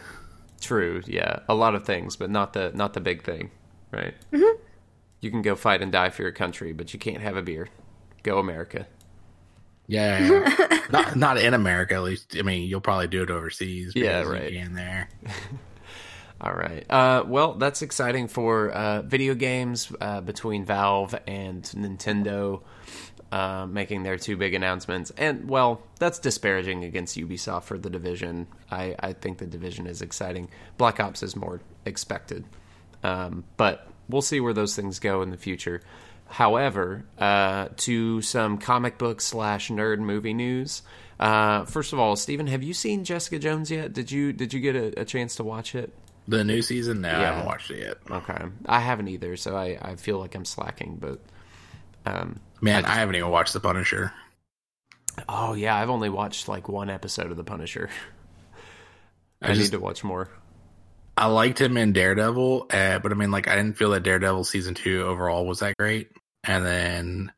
[0.61, 3.51] True, yeah, a lot of things, but not the not the big thing,
[3.93, 4.15] right?
[4.33, 4.61] Mm-hmm.
[5.21, 7.69] You can go fight and die for your country, but you can't have a beer.
[8.23, 8.87] Go America.
[9.87, 10.81] Yeah, yeah, yeah.
[10.91, 12.37] not not in America at least.
[12.37, 13.93] I mean, you'll probably do it overseas.
[13.95, 14.53] Yeah, because right.
[14.53, 15.09] You can there.
[16.41, 16.89] All right.
[16.89, 22.63] Uh, well, that's exciting for uh, video games uh, between Valve and Nintendo
[23.33, 25.11] uh, making their two big announcements.
[25.17, 28.47] And, well, that's disparaging against Ubisoft for the division.
[28.71, 30.49] I, I think the division is exciting.
[30.77, 32.45] Black Ops is more expected.
[33.03, 35.83] Um, but we'll see where those things go in the future.
[36.27, 40.83] However, uh, to some comic book slash nerd movie news.
[41.19, 43.93] Uh, first of all, Stephen, have you seen Jessica Jones yet?
[43.93, 45.93] Did you did you get a, a chance to watch it?
[46.29, 47.01] The new season?
[47.01, 47.97] No, I haven't watched it yet.
[48.11, 50.97] Okay, I haven't either, so I, I feel like I'm slacking.
[51.01, 51.21] But
[52.05, 54.13] um, Man, I, haven't even watched The Punisher.
[55.29, 57.89] oh yeah, I've only watched like one episode of The Punisher.
[59.43, 60.29] I, I just- need to watch more.
[61.17, 64.45] I liked him in Daredevil, uh, but I mean, like, I didn't feel that Daredevil
[64.45, 66.11] season two overall was that great.
[66.45, 67.33] And then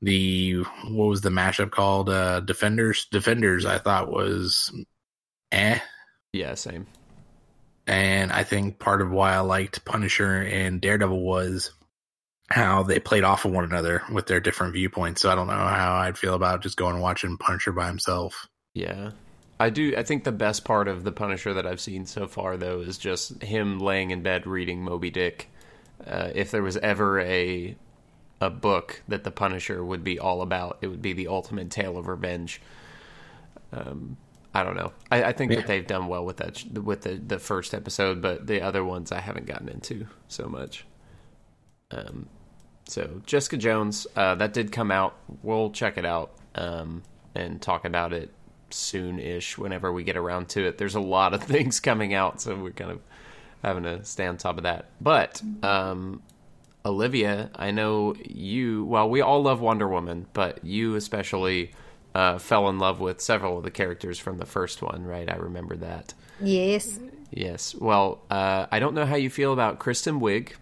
[0.00, 2.08] the what was the mashup called?
[2.08, 3.08] Uh, Defenders.
[3.12, 4.72] Defenders, I thought was
[5.52, 5.80] eh.
[6.32, 6.86] Yeah, same.
[7.90, 11.72] And I think part of why I liked Punisher and Daredevil was
[12.48, 15.22] how they played off of one another with their different viewpoints.
[15.22, 18.46] So I don't know how I'd feel about just going and watching Punisher by himself.
[18.74, 19.10] Yeah.
[19.58, 19.96] I do.
[19.96, 22.96] I think the best part of the Punisher that I've seen so far, though, is
[22.96, 25.50] just him laying in bed reading Moby Dick.
[26.06, 27.74] Uh, if there was ever a
[28.40, 31.98] a book that the Punisher would be all about, it would be the ultimate tale
[31.98, 32.62] of revenge.
[33.72, 34.16] Um,
[34.54, 34.92] I don't know.
[35.10, 35.58] I, I think Yeah.
[35.58, 39.12] that they've done well with that with the the first episode, but the other ones
[39.12, 40.84] I haven't gotten into so much.
[41.90, 42.28] Um,
[42.86, 45.16] so Jessica Jones, uh, that did come out.
[45.42, 47.02] We'll check it out um,
[47.34, 48.30] and talk about it
[48.70, 50.78] soon-ish whenever we get around to it.
[50.78, 53.00] There's a lot of things coming out, so we're kind of
[53.62, 54.86] having to stay on top of that.
[55.00, 56.22] But um,
[56.84, 58.84] Olivia, I know you.
[58.84, 61.72] Well, we all love Wonder Woman, but you especially
[62.14, 65.30] uh, fell in love with several of the characters from the first one, right?
[65.30, 66.14] I remember that.
[66.40, 66.98] Yes.
[67.30, 67.74] Yes.
[67.74, 70.52] Well, uh, I don't know how you feel about Kristen Wiig.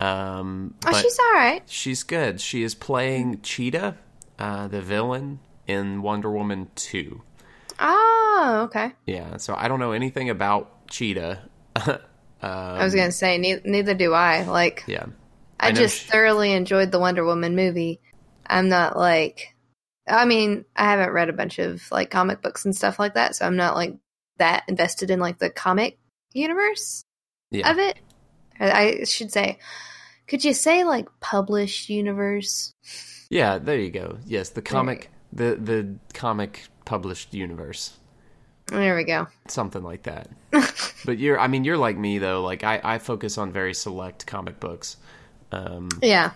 [0.00, 1.62] Um, Oh, she's all right.
[1.66, 2.40] she's good.
[2.40, 3.96] She is playing Cheetah,
[4.38, 5.38] uh, the villain
[5.68, 7.22] in Wonder Woman 2.
[7.78, 8.92] Oh, okay.
[9.06, 11.48] Yeah, so I don't know anything about Cheetah.
[11.86, 11.98] um,
[12.42, 14.42] I was gonna say ne- neither do I.
[14.42, 15.06] Like, yeah.
[15.60, 18.00] I, know just she- thoroughly enjoyed the Wonder Woman movie.
[18.46, 19.54] I'm not like,
[20.08, 23.36] I mean, I haven't read a bunch of like comic books and stuff like that,
[23.36, 23.96] so I'm not like
[24.38, 25.98] that invested in like the comic
[26.32, 27.04] universe
[27.50, 27.70] Yeah.
[27.70, 27.98] of it.
[28.58, 29.58] I should say,
[30.26, 32.72] could you say like published universe?
[33.30, 34.18] Yeah, there you go.
[34.26, 37.96] Yes, the comic the the comic published universe.
[38.66, 39.26] There we go.
[39.48, 40.28] Something like that.
[41.04, 42.42] but you're I mean you're like me though.
[42.42, 44.96] Like I I focus on very select comic books.
[45.50, 46.32] Um Yeah.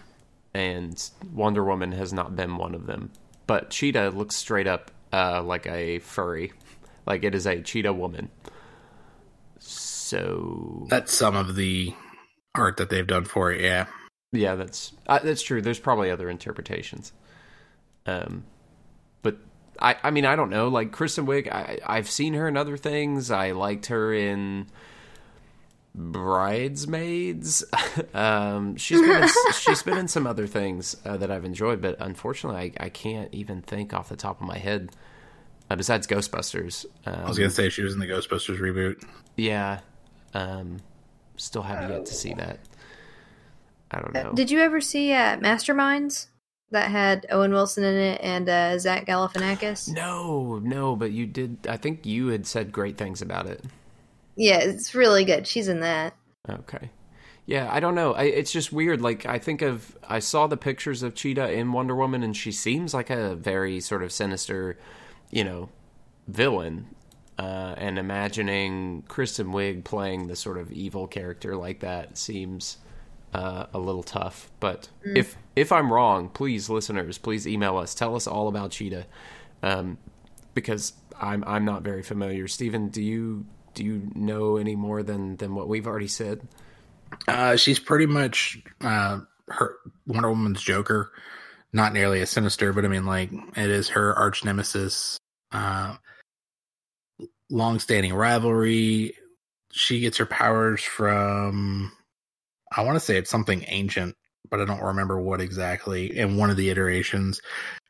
[0.55, 3.11] and Wonder Woman has not been one of them.
[3.47, 6.53] But Cheetah looks straight up uh, like a furry,
[7.07, 8.31] like it is a cheetah woman.
[9.59, 11.95] So That's some of the
[12.55, 13.61] art that they've done for it.
[13.61, 13.87] Yeah.
[14.33, 15.61] yeah, that's uh, that's true.
[15.63, 17.13] There's probably other interpretations.
[18.07, 18.45] Um,
[19.23, 19.39] but
[19.81, 20.69] I I mean I don't know.
[20.69, 23.31] Like Kristen Wiig, I I've seen her in other things.
[23.31, 24.67] I liked her in
[25.97, 27.65] Bridesmaids.
[28.15, 31.97] um, she's been in, she's been in some other things uh, that I've enjoyed, but
[31.99, 34.91] unfortunately, I, I can't even think off the top of my head.
[35.69, 39.03] Uh, besides Ghostbusters, um, I was going to say she was in the Ghostbusters reboot.
[39.37, 39.81] yeah,
[40.33, 40.77] um,
[41.37, 42.61] still haven't yet to see that.
[43.91, 44.33] I don't know.
[44.33, 46.27] Did you ever see uh, Masterminds
[46.71, 49.89] that had Owen Wilson in it and uh, Zach Galifianakis?
[49.89, 51.67] no, no, but you did.
[51.69, 53.65] I think you had said great things about it.
[54.37, 55.47] Yeah, it's really good.
[55.47, 56.15] She's in that.
[56.49, 56.91] Okay.
[57.47, 58.13] Yeah, I don't know.
[58.13, 59.01] I, it's just weird.
[59.01, 62.53] Like I think of, I saw the pictures of Cheetah in Wonder Woman, and she
[62.53, 64.79] seems like a very sort of sinister,
[65.31, 65.69] you know,
[66.29, 66.89] villain.
[67.39, 72.79] Uh, and imagining Kristen Wiig playing the sort of evil character like that seems
[73.35, 74.51] uh, a little tough.
[74.59, 77.95] But if if I'm wrong, please, listeners, please email us.
[77.95, 79.05] Tell us all about Cheetah,
[79.63, 79.99] um,
[80.55, 82.49] because I'm I'm not very familiar.
[82.49, 83.45] Stephen, do you
[83.77, 86.49] do you know any more than than what we've already said?
[87.29, 91.13] Uh, she's pretty much uh, her Wonder Woman's Joker.
[91.73, 95.19] Not nearly as sinister, but I mean, like it is her arch nemesis.
[95.53, 95.97] Uh,
[97.51, 99.15] long-standing rivalry.
[99.71, 101.93] She gets her powers from.
[102.75, 104.17] I want to say it's something ancient,
[104.51, 106.17] but I don't remember what exactly.
[106.17, 107.43] In one of the iterations,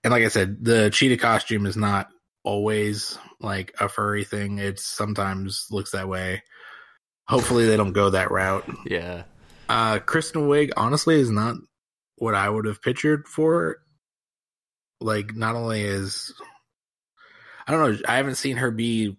[0.03, 2.09] and like I said, the cheetah costume is not
[2.43, 4.59] always like a furry thing.
[4.59, 6.43] It sometimes looks that way.
[7.29, 8.65] Hopefully, they don't go that route.
[8.87, 9.25] Yeah,
[9.69, 11.57] Uh, Kristen Wiig honestly is not
[12.17, 13.79] what I would have pictured for.
[15.01, 16.33] Like, not only is
[17.67, 19.17] I don't know, I haven't seen her be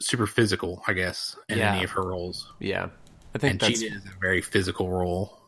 [0.00, 0.82] super physical.
[0.86, 1.74] I guess in Yeah.
[1.74, 2.88] any of her roles, yeah.
[3.34, 5.38] I think and that's is a very physical role.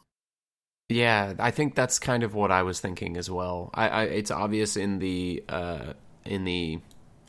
[0.89, 1.33] yeah.
[1.39, 3.71] I think that's kind of what I was thinking as well.
[3.75, 5.95] I, I it's obvious in the uh,
[6.27, 6.79] in the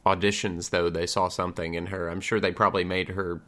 [0.06, 2.10] auditions though they saw something in her.
[2.10, 3.42] I'm sure they probably made her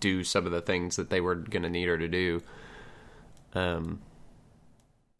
[0.00, 2.42] do some of the things that they were going to need her to do.
[3.54, 4.00] Um,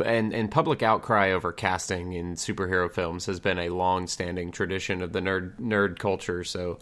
[0.05, 5.12] and and public outcry over casting in superhero films has been a long-standing tradition of
[5.12, 6.44] the nerd nerd culture.
[6.44, 6.79] So,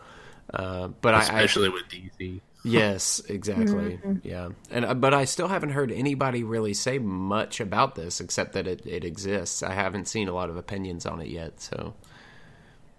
[0.53, 2.41] uh, but especially I, I, with DC.
[2.65, 4.01] Yes, exactly.
[4.23, 8.55] Yeah, and uh, but I still haven't heard anybody really say much about this except
[8.55, 9.63] that it, it exists.
[9.63, 11.61] I haven't seen a lot of opinions on it yet.
[11.61, 11.95] So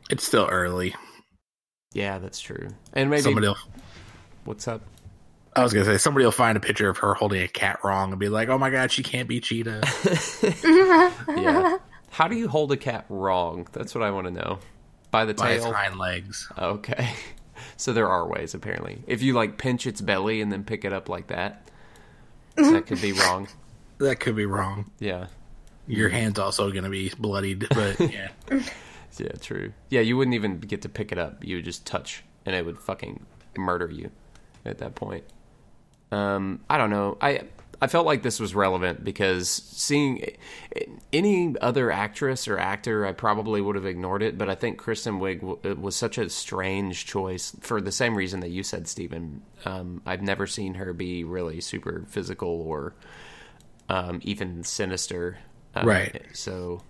[0.10, 0.96] it's still early.
[1.94, 2.70] Yeah, that's true.
[2.94, 3.48] And maybe somebody.
[3.48, 3.58] Will,
[4.44, 4.82] what's up?
[5.56, 8.12] I was gonna say somebody will find a picture of her holding a cat wrong
[8.12, 9.84] and be like, "Oh my god, she can't be Cheetah."
[11.38, 11.78] yeah.
[12.10, 13.68] How do you hold a cat wrong?
[13.72, 14.60] That's what I want to know.
[15.12, 16.50] By the By tail, its hind legs.
[16.58, 17.13] Okay.
[17.78, 19.02] So there are ways apparently.
[19.08, 21.70] If you like pinch its belly and then pick it up like that,
[22.56, 23.48] that could be wrong.
[24.00, 24.91] That could be wrong.
[25.00, 25.28] Yeah.
[25.88, 28.30] Your hand's also gonna be bloodied, but yeah.
[29.19, 29.73] Yeah, true.
[29.89, 31.43] Yeah, you wouldn't even get to pick it up.
[31.43, 33.25] You would just touch and it would fucking
[33.58, 34.12] murder you
[34.65, 35.23] at that point.
[36.12, 37.17] Um, I don't know.
[37.21, 37.41] I
[37.82, 40.25] I felt like this was relevant because seeing
[41.12, 44.38] any other actress or actor, I probably would have ignored it.
[44.38, 48.49] But I think Kristen Wiig was such a strange choice for the same reason that
[48.49, 49.41] you said, Stephen.
[49.65, 52.95] Um, I've never seen her be really super physical or
[53.89, 55.38] um, even sinister.
[55.75, 56.21] Um, right.
[56.34, 56.82] So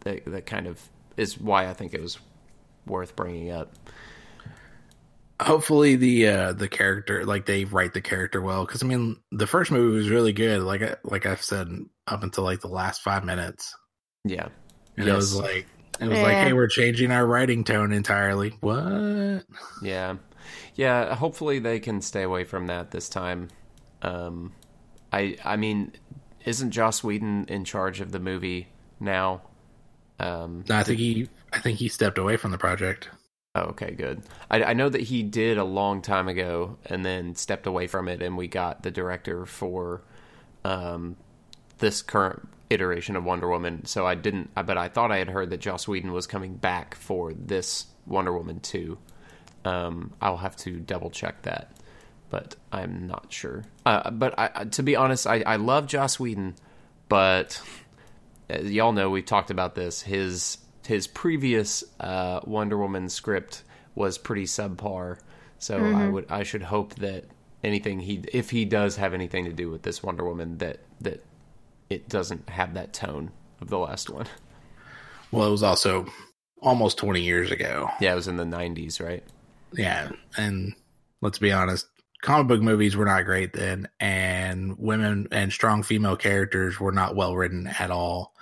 [0.00, 0.80] that that kind of
[1.16, 2.18] is why I think it was
[2.86, 3.72] worth bringing up.
[5.40, 9.48] Hopefully the uh the character like they write the character well because i mean the
[9.48, 11.68] first movie was really good like I, like i've said
[12.06, 13.74] up until like the last five minutes.
[14.24, 14.48] Yeah.
[14.96, 15.12] And yes.
[15.12, 15.66] it was like
[16.00, 16.24] it was yeah.
[16.24, 18.50] like hey we're changing our writing tone entirely.
[18.60, 19.44] What?
[19.82, 20.16] Yeah.
[20.76, 23.48] Yeah hopefully they can stay away from that this time.
[24.02, 24.52] Um
[25.12, 25.92] i i mean
[26.44, 28.68] isn't joss whedon in charge of the movie
[29.00, 29.42] now
[30.20, 33.08] um no, i think he i think he stepped away from the project
[33.56, 34.22] Oh, okay, good.
[34.50, 38.08] I, I, know that he did a long time ago and then stepped away from
[38.08, 40.02] it, and we got the director for
[40.64, 41.16] um,
[41.78, 43.84] this current iteration of Wonder Woman.
[43.84, 46.96] So I didn't, but I thought I had heard that Joss Whedon was coming back
[46.96, 48.98] for this Wonder Woman 2.
[49.64, 51.70] Um, I'll have to double check that,
[52.30, 53.64] but I'm not sure.
[53.86, 56.56] Uh, but I, to be honest, I, I love Joss Whedon,
[57.08, 57.62] but
[58.48, 60.02] y'all know we've talked about this.
[60.02, 63.62] His his previous uh, Wonder Woman script
[63.94, 65.18] was pretty subpar.
[65.58, 65.96] So mm-hmm.
[65.96, 67.24] I would I should hope that
[67.62, 71.24] anything he if he does have anything to do with this Wonder Woman that that
[71.90, 73.30] it doesn't have that tone
[73.60, 74.26] of the last one.
[75.30, 76.06] Well, it was also
[76.62, 77.90] almost 20 years ago.
[78.00, 79.24] Yeah, it was in the 90s, right?
[79.72, 80.74] Yeah, and
[81.20, 81.86] let's be honest,
[82.24, 87.14] comic book movies were not great then and women and strong female characters were not
[87.14, 88.34] well written at all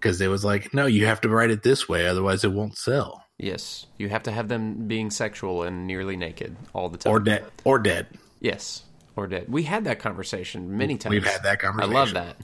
[0.00, 2.78] because it was like, no, you have to write it this way, otherwise it won't
[2.78, 3.24] sell.
[3.36, 7.20] Yes, you have to have them being sexual and nearly naked all the time, or
[7.20, 8.06] dead, or dead.
[8.40, 8.82] Yes,
[9.16, 9.46] or dead.
[9.48, 11.10] We had that conversation many times.
[11.10, 11.96] We've had that conversation.
[11.96, 12.36] I love that.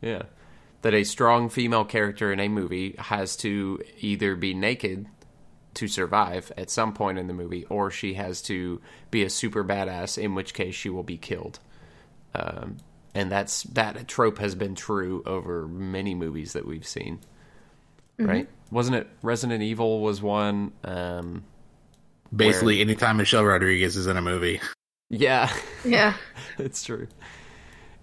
[0.00, 0.22] Yeah,
[0.82, 5.06] that a strong female character in a movie has to either be naked
[5.74, 9.64] to survive at some point in the movie, or she has to be a super
[9.64, 11.58] badass, in which case she will be killed.
[12.34, 12.78] Um,
[13.14, 17.20] and that's that trope has been true over many movies that we've seen.
[18.18, 18.30] Mm-hmm.
[18.30, 18.48] Right?
[18.70, 21.44] Wasn't it Resident Evil was one um
[22.34, 22.82] basically where...
[22.82, 24.60] anytime Michelle Rodriguez is in a movie.
[25.10, 25.52] Yeah.
[25.84, 26.14] Yeah.
[26.58, 27.08] it's true.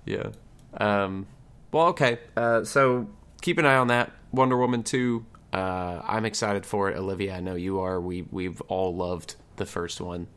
[0.06, 0.30] Yeah.
[0.78, 1.26] Um
[1.72, 2.20] well okay.
[2.38, 3.10] Uh so
[3.42, 4.12] keep an eye on that.
[4.32, 5.26] Wonder Woman 2.
[5.54, 6.98] Uh I'm excited for it.
[6.98, 8.00] Olivia, I know you are.
[8.00, 10.28] We we've all loved the first one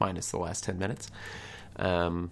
[0.00, 1.10] minus the last 10 minutes.
[1.76, 2.30] Um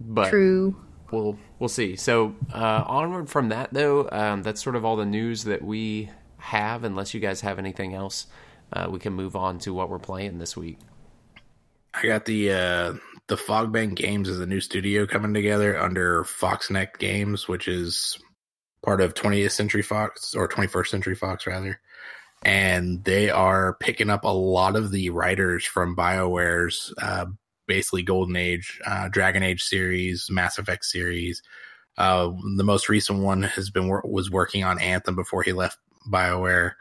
[0.00, 0.76] but True
[1.12, 1.94] we'll we'll see.
[1.94, 6.10] So uh, onward from that, though, um, that's sort of all the news that we
[6.38, 6.82] have.
[6.82, 8.26] Unless you guys have anything else,
[8.72, 10.78] uh, we can move on to what we're playing this week.
[11.94, 12.94] I got the uh,
[13.28, 18.18] the Fogbank Games is a new studio coming together under FoxNext Games, which is
[18.82, 21.80] part of 20th Century Fox or 21st Century Fox rather.
[22.44, 27.26] And they are picking up a lot of the writers from BioWare's uh,
[27.68, 31.42] basically Golden Age, uh, Dragon Age series, Mass Effect series.
[31.96, 35.78] Uh, the most recent one has been was working on Anthem before he left
[36.10, 36.72] Bioware.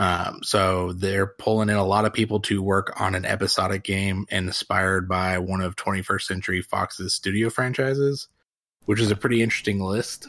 [0.00, 4.24] Um, so they're pulling in a lot of people to work on an episodic game
[4.30, 8.28] inspired by one of 21st Century Fox's studio franchises,
[8.86, 10.26] which is a pretty interesting list.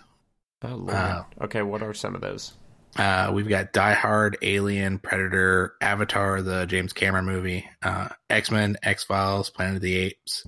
[0.63, 2.53] Oh, uh, okay, what are some of those?
[2.97, 8.77] Uh, we've got Die Hard, Alien, Predator, Avatar, the James Cameron movie, uh, X Men,
[8.83, 10.45] X Files, Planet of the Apes,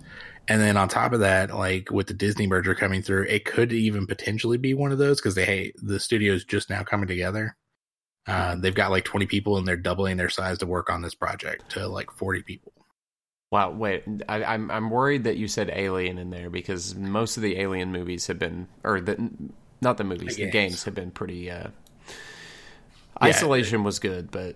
[0.47, 3.72] and then on top of that, like with the Disney merger coming through, it could
[3.72, 7.55] even potentially be one of those because they hey, the studio's just now coming together.
[8.28, 11.16] Uh, they've got like 20 people and they're doubling their size to work on this
[11.16, 12.74] project to like 40 people.
[13.51, 17.43] Wow, wait, I, I'm I'm worried that you said Alien in there because most of
[17.43, 19.30] the Alien movies have been, or the
[19.84, 20.36] not the movies.
[20.36, 20.71] The The, games.
[20.71, 21.51] games have been pretty.
[21.51, 21.67] Uh,
[23.21, 24.55] Isolation was good, but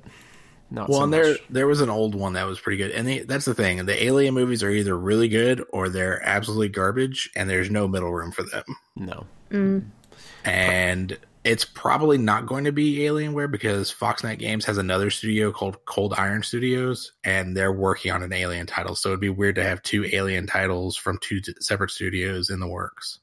[0.71, 1.43] not Well, so and there much.
[1.49, 3.85] there was an old one that was pretty good, and the, that's the thing.
[3.85, 8.11] The Alien movies are either really good or they're absolutely garbage, and there's no middle
[8.11, 8.63] room for them.
[8.95, 9.25] No.
[9.51, 9.85] Mm.
[10.43, 15.77] And it's probably not going to be Alienware because FoxNext Games has another studio called
[15.85, 18.95] Cold Iron Studios, and they're working on an Alien title.
[18.95, 22.67] So it'd be weird to have two Alien titles from two separate studios in the
[22.67, 23.19] works.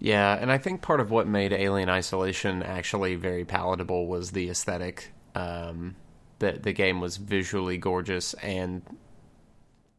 [0.00, 4.48] Yeah, and I think part of what made Alien Isolation actually very palatable was the
[4.48, 5.12] aesthetic.
[5.34, 5.94] Um,
[6.38, 8.82] the the game was visually gorgeous, and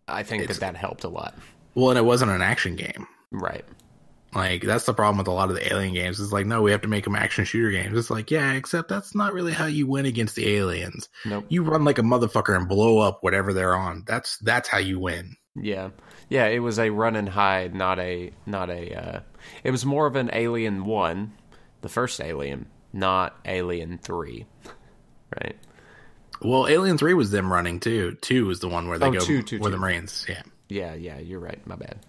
[0.07, 1.35] I think It's- that that helped a lot.
[1.75, 3.07] Well, and it wasn't an action game.
[3.31, 3.63] Right.
[4.33, 6.19] Like that's the problem with a lot of the Alien games.
[6.19, 7.97] It's like, no, we have to make them action shooter games.
[7.97, 11.09] It's like, yeah, except that's not really how you win against the aliens.
[11.25, 11.45] Nope.
[11.49, 14.03] You run like a motherfucker and blow up whatever they're on.
[14.07, 15.35] That's that's how you win.
[15.55, 15.89] Yeah,
[16.31, 16.47] yeah.
[16.47, 18.95] It was a run and hide, not a not a.
[18.95, 19.19] Uh,
[19.63, 21.33] it was more of an Alien One,
[21.81, 24.45] the first Alien, not Alien Three.
[25.35, 25.55] Right.
[26.41, 28.17] Well, Alien Three was them running too.
[28.21, 29.75] Two was the one where they Oh, go two, two, where two.
[29.75, 30.25] the Marines.
[30.27, 31.19] Yeah, Yeah, yeah.
[31.19, 31.65] You're right.
[31.67, 31.99] My bad.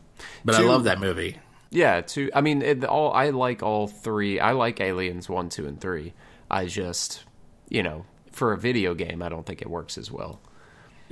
[0.44, 1.38] but I love that movie.
[1.70, 2.30] Yeah, two.
[2.34, 4.40] I mean, it, all I like all three.
[4.40, 6.12] I like Aliens one, two, and three.
[6.50, 7.24] I just,
[7.68, 10.40] you know, for a video game, I don't think it works as well.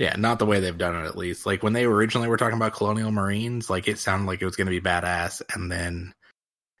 [0.01, 1.05] Yeah, not the way they've done it.
[1.05, 4.41] At least, like when they originally were talking about Colonial Marines, like it sounded like
[4.41, 6.15] it was going to be badass, and then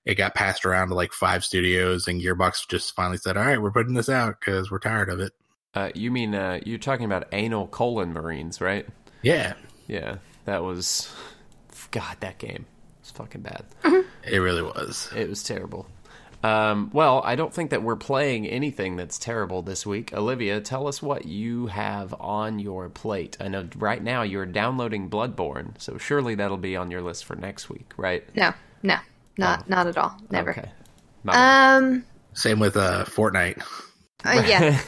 [0.05, 3.61] it got passed around to like five studios, and Gearbox just finally said, "All right,
[3.61, 5.33] we're putting this out because we're tired of it."
[5.75, 8.87] Uh, you mean uh, you're talking about anal colon marines, right?
[9.21, 9.53] Yeah,
[9.87, 10.15] Yeah,
[10.45, 11.13] that was.
[11.91, 12.65] God, that game
[13.01, 13.65] was fucking bad.
[13.83, 15.11] it really was.
[15.15, 15.85] It was terrible.
[16.43, 20.13] Um, well, I don't think that we're playing anything that's terrible this week.
[20.13, 23.37] Olivia, tell us what you have on your plate.
[23.39, 27.35] I know right now you're downloading Bloodborne, so surely that'll be on your list for
[27.35, 28.27] next week, right?
[28.35, 28.97] No, no,
[29.37, 30.17] not not at all.
[30.31, 30.51] Never.
[30.51, 30.71] Okay.
[31.23, 31.55] My bad.
[31.77, 32.05] Um.
[32.33, 33.63] Same with uh, Fortnite.
[34.25, 34.81] uh, yeah.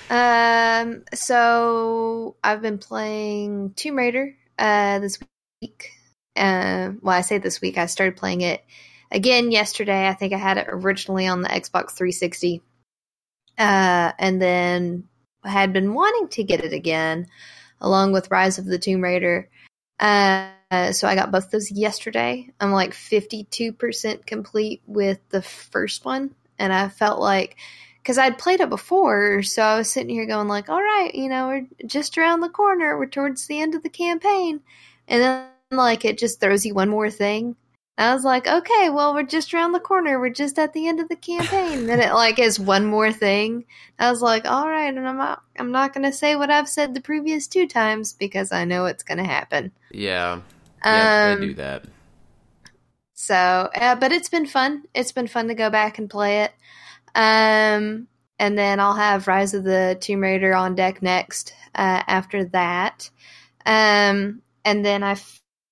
[0.82, 1.04] um.
[1.14, 5.18] So I've been playing Tomb Raider uh this
[5.62, 5.90] week.
[6.36, 7.78] Uh, well, I say this week.
[7.78, 8.64] I started playing it
[9.10, 10.08] again yesterday.
[10.08, 12.62] I think I had it originally on the Xbox 360,
[13.58, 15.04] uh, and then
[15.44, 17.26] had been wanting to get it again,
[17.80, 19.48] along with Rise of the Tomb Raider.
[20.00, 20.50] Uh,
[20.92, 22.50] so I got both those yesterday.
[22.60, 27.56] I'm like 52% complete with the first one, and I felt like
[28.02, 31.28] because I'd played it before, so I was sitting here going like, "All right, you
[31.28, 32.98] know, we're just around the corner.
[32.98, 34.60] We're towards the end of the campaign,"
[35.08, 37.56] and then like it just throws you one more thing.
[37.98, 40.20] I was like, "Okay, well, we're just around the corner.
[40.20, 43.64] We're just at the end of the campaign." then it like is one more thing.
[43.98, 46.68] I was like, "All right," and I'm not, I'm not going to say what I've
[46.68, 49.72] said the previous two times because I know it's going to happen.
[49.90, 50.40] yeah,
[50.84, 51.84] yeah, Um, they do that.
[53.14, 54.84] So, uh, but it's been fun.
[54.94, 56.52] It's been fun to go back and play it.
[57.16, 58.06] Um,
[58.38, 61.52] and then I'll have Rise of the Tomb Raider on deck next.
[61.74, 63.10] Uh, after that,
[63.66, 65.16] um, and then I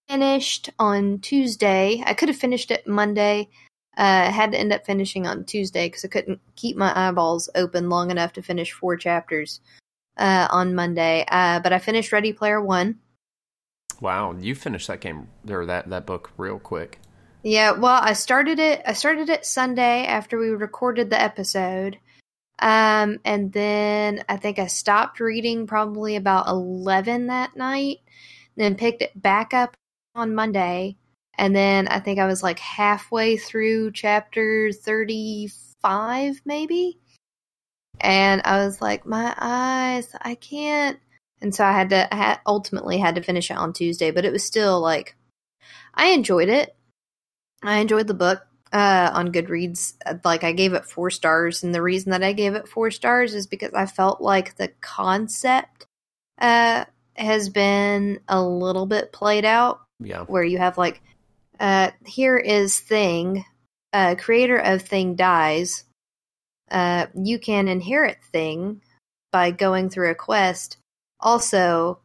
[0.09, 2.03] finished on Tuesday.
[2.05, 3.49] I could have finished it Monday.
[3.97, 7.89] Uh, had to end up finishing on Tuesday because I couldn't keep my eyeballs open
[7.89, 9.61] long enough to finish four chapters
[10.19, 11.25] uh, on Monday.
[11.29, 12.99] Uh, but I finished Ready Player One.
[14.01, 17.01] Wow, you finished that game or that that book real quick.
[17.43, 18.83] Yeah, well, I started it.
[18.87, 21.99] I started it Sunday after we recorded the episode,
[22.59, 28.01] um, and then I think I stopped reading probably about eleven that night.
[28.57, 29.75] Then picked it back up
[30.17, 30.97] on Monday,
[31.39, 36.99] and then I think I was like halfway through chapter thirty-five, maybe.
[38.01, 40.99] And I was like, my eyes, I can't.
[41.41, 42.13] And so I had to.
[42.13, 45.17] I had, ultimately had to finish it on Tuesday, but it was still like,
[45.95, 46.75] I enjoyed it.
[47.63, 48.43] I enjoyed the book
[48.73, 49.95] uh, on Goodreads.
[50.25, 53.35] Like I gave it four stars, and the reason that I gave it four stars
[53.35, 55.87] is because I felt like the concept
[56.39, 61.01] uh, has been a little bit played out, Yeah, where you have like,
[61.59, 63.45] uh, here is thing,
[63.93, 65.85] uh, creator of thing dies.
[66.71, 68.83] Uh, you can inherit thing
[69.33, 70.79] by going through a quest.
[71.21, 71.99] Also,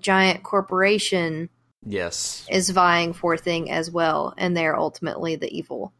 [0.00, 1.48] giant corporation
[1.84, 5.92] yes, is vying for thing as well, and they're ultimately the evil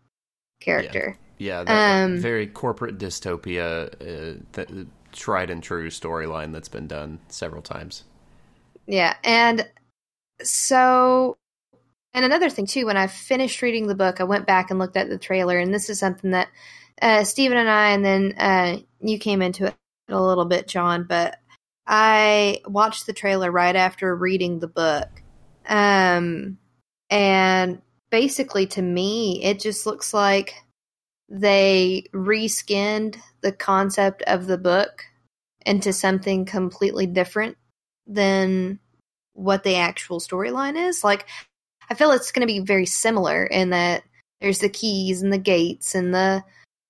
[0.61, 1.16] character.
[1.39, 1.62] yeah.
[1.64, 4.68] That Um, very corporate dystopia, uh, that
[5.12, 8.05] tried and true storyline that's been done several times.
[8.86, 9.14] Yeah.
[9.22, 9.68] and
[10.43, 11.36] so
[12.14, 14.97] and another thing too, when I finished reading the book, I went back and looked
[14.97, 16.49] at the trailer, and this is something that
[17.01, 19.76] uh, Stephen and I, and then uh, you came into it
[20.09, 21.39] a little bit, John, but
[21.86, 25.09] I watched the trailer right after reading the book,
[25.68, 26.59] um,
[27.11, 30.55] and basically to me, it just looks like
[31.28, 35.05] they reskinned the concept of the book
[35.66, 37.57] into something completely different
[38.07, 38.80] than
[39.39, 41.05] what the actual storyline is.
[41.05, 41.26] Like,
[41.89, 44.03] I feel it's going to be very similar in that
[44.41, 46.45] there's the keys and the gates and the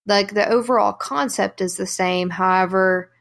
[0.07, 2.31] like the overall concept is the same.
[2.31, 3.13] However,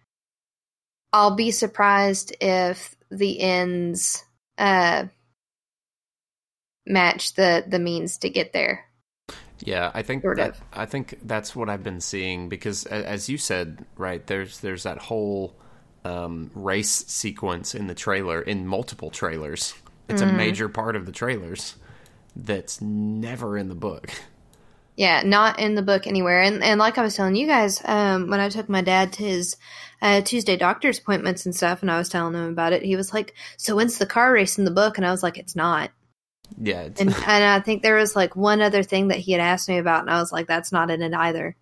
[1.11, 4.23] I'll be surprised if the ends
[4.57, 5.05] uh
[6.85, 8.85] match the the means to get there.
[9.59, 10.61] Yeah, I think Sort that, of.
[10.71, 14.99] I think that's what I've been seeing because, as you said, right there's there's that
[14.99, 15.55] whole
[16.07, 19.73] um, race sequence in the trailer in multiple trailers.
[20.09, 20.29] It's Mm-hmm.
[20.33, 21.75] a major part of the trailers
[22.35, 24.11] that's never in the book.
[24.95, 26.41] Yeah, not in the book anywhere.
[26.41, 29.23] And and like I was telling you guys, um, when I took my dad to
[29.23, 29.55] his
[30.01, 33.13] uh, Tuesday doctor's appointments and stuff, and I was telling him about it, he was
[33.13, 35.91] like, "So when's the car race in the book?" And I was like, "It's not."
[36.59, 39.41] Yeah, it's, And and I think there was like one other thing that he had
[39.41, 41.55] asked me about, and I was like, "That's not in it either."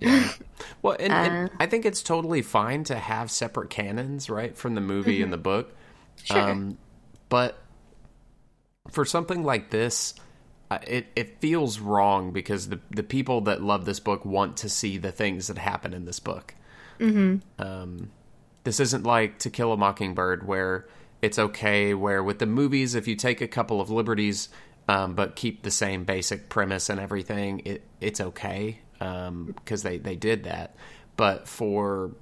[0.00, 0.28] Yeah.
[0.82, 1.52] Well, and, and Uh.
[1.60, 5.36] I think it's totally fine to have separate canons, right, from the movie and the
[5.38, 5.74] book.
[6.26, 6.36] Mm-hmm.
[6.50, 6.78] Um, Sure.
[7.28, 7.58] but
[8.90, 10.14] for something like this,
[10.70, 14.68] uh, it it feels wrong because the the people that love this book want to
[14.68, 16.54] see the things that happen in this book.
[16.98, 17.36] Mm-hmm.
[17.62, 18.10] Um,
[18.64, 20.86] this isn't like To Kill a Mockingbird, where
[21.22, 21.94] it's okay.
[21.94, 24.48] Where with the movies, if you take a couple of liberties,
[24.88, 30.14] um, but keep the same basic premise and everything, it it's okay because they they
[30.14, 30.74] did that.
[31.16, 32.12] But for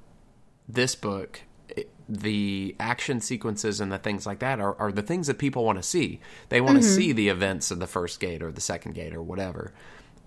[0.69, 5.27] this book, it, the action sequences and the things like that are, are the things
[5.27, 6.21] that people want to see.
[6.49, 9.23] They want to see the events of the first gate or the second gate or
[9.23, 9.73] whatever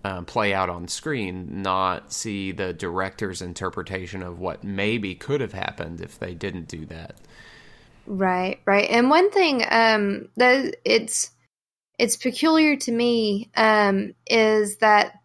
[0.04, 5.54] um, play out on screen, not see the director's interpretation of what maybe could have
[5.54, 7.16] happened if they didn't do that.
[8.08, 8.90] Right, right.
[8.90, 11.32] And one thing um that it's
[12.00, 15.21] it's peculiar to me um is that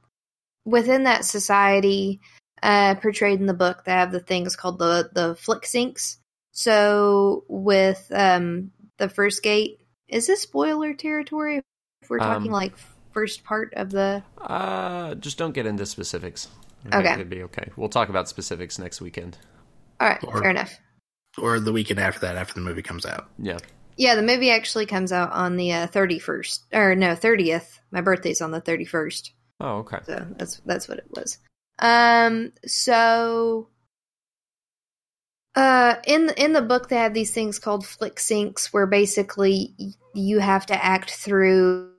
[0.66, 2.20] within that society
[2.62, 6.16] uh portrayed in the book they have the things called the the Flicksyncs.
[6.52, 11.62] So with um the first gate, is this spoiler territory
[12.02, 12.74] if we're talking Um, like
[13.12, 16.48] first part of the Uh, just don't get into specifics.
[16.92, 17.12] I Okay.
[17.14, 17.70] It'd be okay.
[17.76, 19.38] We'll talk about specifics next weekend.
[20.00, 20.78] All right, Or- fair enough.
[21.38, 23.28] or the weekend after that, after the movie comes out.
[23.38, 23.58] Yeah.
[23.98, 27.78] Yeah, the movie actually comes out on the uh, 31st or no, 30th.
[27.90, 29.30] My birthday's on the 31st.
[29.60, 29.98] Oh, okay.
[30.04, 31.38] So that's that's what it was.
[31.78, 33.68] Um so
[35.54, 39.74] uh in in the book they have these things called Flicksyncs where basically
[40.14, 41.92] you have to act through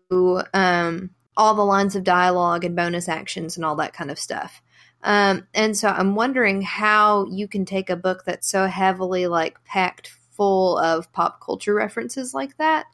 [0.53, 4.62] um all the lines of dialogue and bonus actions and all that kind of stuff.
[5.03, 9.64] Um and so I'm wondering how you can take a book that's so heavily like
[9.66, 12.86] packed full of pop culture references like that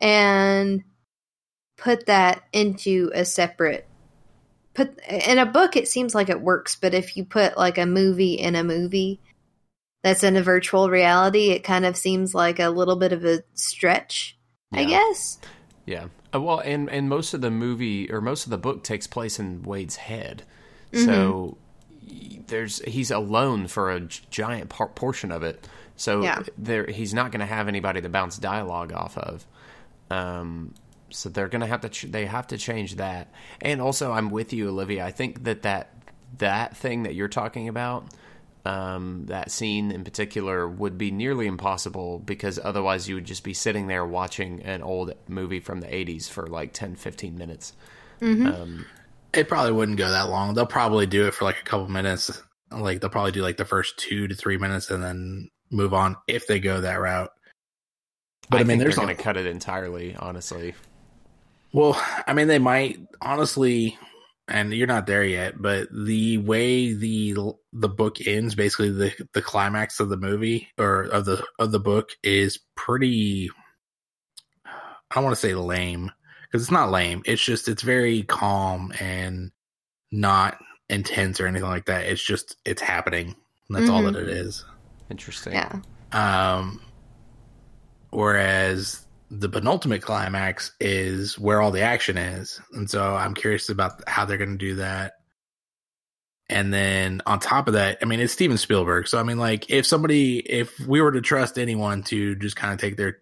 [0.00, 0.84] and
[1.76, 3.87] put that into a separate
[4.78, 7.86] put in a book it seems like it works but if you put like a
[7.86, 9.20] movie in a movie
[10.02, 13.42] that's in a virtual reality it kind of seems like a little bit of a
[13.54, 14.38] stretch
[14.72, 15.38] i guess
[15.86, 16.06] Yeah.
[16.34, 19.38] Uh, well, and and most of the movie or most of the book takes place
[19.38, 20.42] in Wade's head,
[20.92, 21.56] so
[22.48, 24.00] there's he's alone for a
[24.30, 25.66] giant par- portion of it.
[25.96, 26.42] So Yeah.
[26.58, 29.46] there he's not going to have anybody to bounce dialogue off of.
[30.10, 30.74] Um,
[31.10, 33.32] so they're going to have to ch- they have to change that.
[33.60, 35.04] And also, I'm with you, Olivia.
[35.04, 35.94] I think that that
[36.38, 38.06] that thing that you're talking about.
[38.64, 43.54] Um, that scene in particular would be nearly impossible because otherwise you would just be
[43.54, 47.72] sitting there watching an old movie from the 80s for like 10 15 minutes
[48.20, 48.86] um,
[49.32, 50.54] It probably wouldn't go that long.
[50.54, 52.42] They'll probably do it for like a couple minutes.
[52.70, 56.16] Like they'll probably do like the first two to three minutes and then move on
[56.26, 57.30] if they go that route.
[58.50, 60.74] But I, I, mean, think they're a- going to cut it entirely honestly
[61.72, 63.98] Well, I mean, they might honestly,
[64.48, 65.60] and you're not there yet.
[65.60, 67.36] But the way the
[67.72, 71.80] the book ends, basically the the climax of the movie or of the of the
[71.80, 73.50] book is pretty.
[74.66, 76.10] I don't want to say lame
[76.42, 77.22] because it's not lame.
[77.24, 79.50] It's just it's very calm and
[80.12, 80.58] not
[80.90, 82.06] intense or anything like that.
[82.06, 83.34] It's just it's happening.
[83.70, 84.14] That's all Mhm.
[84.14, 84.64] that it is.
[85.10, 85.80] interesting yeah
[86.12, 86.82] Um,
[88.10, 92.60] whereas the penultimate climax is where all the action is.
[92.72, 95.14] And so I'm curious about how they're going to do that.
[96.50, 99.06] And then on top of that, I mean, it's Steven Spielberg.
[99.06, 102.72] So, I mean, like, if somebody, if we were to trust anyone to just kind
[102.72, 103.18] of take their,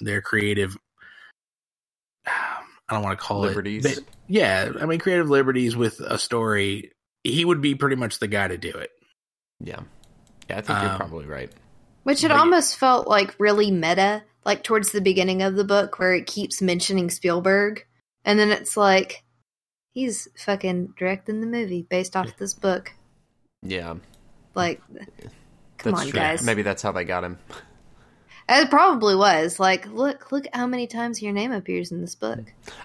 [0.00, 0.76] their creative,
[2.26, 3.84] I don't want to call Liberties.
[3.86, 6.92] it, they- yeah, I mean, creative liberties with a story,
[7.24, 8.90] he would be pretty much the guy to do it.
[9.60, 9.80] yeah
[10.50, 11.50] yeah i think you're Um, probably right
[12.04, 15.98] which it But- almost felt like really meta like towards the beginning of the book
[15.98, 17.84] where it keeps mentioning spielberg
[18.24, 19.22] and then it's like
[19.92, 22.92] he's fucking directing the movie based off this book.
[23.62, 23.96] Yeah,
[24.54, 24.80] Like,
[25.76, 26.18] come that's on, true.
[26.18, 26.42] guys.
[26.42, 27.38] Maybe that's how they got him.
[28.48, 29.60] It probably was.
[29.60, 32.40] Like, look, look how many times your name appears in this book.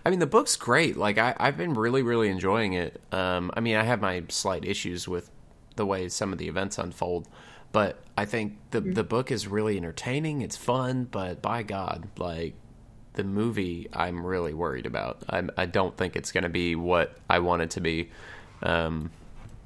[0.06, 0.98] I mean, the book's great.
[0.98, 3.02] Like, I, I've been really, really enjoying it.
[3.14, 5.32] Um, I mean, I have my slight issues with
[5.78, 7.30] the way some of the events unfold,
[7.74, 10.42] but I think the the book is really entertaining.
[10.42, 12.54] It's fun, but by God, like
[13.16, 15.24] the movie, I'm really worried about.
[15.30, 18.10] I, I don't think it's going to be what I want it to be.
[18.62, 19.12] Um,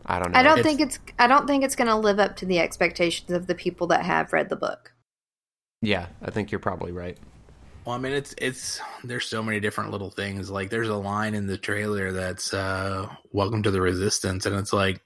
[0.05, 0.39] I don't know.
[0.39, 0.99] I don't It's- think it's.
[1.20, 4.03] I don't think it's going to live up to the expectations of the people that
[4.05, 4.93] have read the book.
[5.82, 7.18] Yeah, I think you're probably right.
[7.86, 10.49] Well, I mean, it's it's there's so many different little things.
[10.49, 14.74] Like there's a line in the trailer that's uh "Welcome to the Resistance," and it's
[14.74, 15.01] like,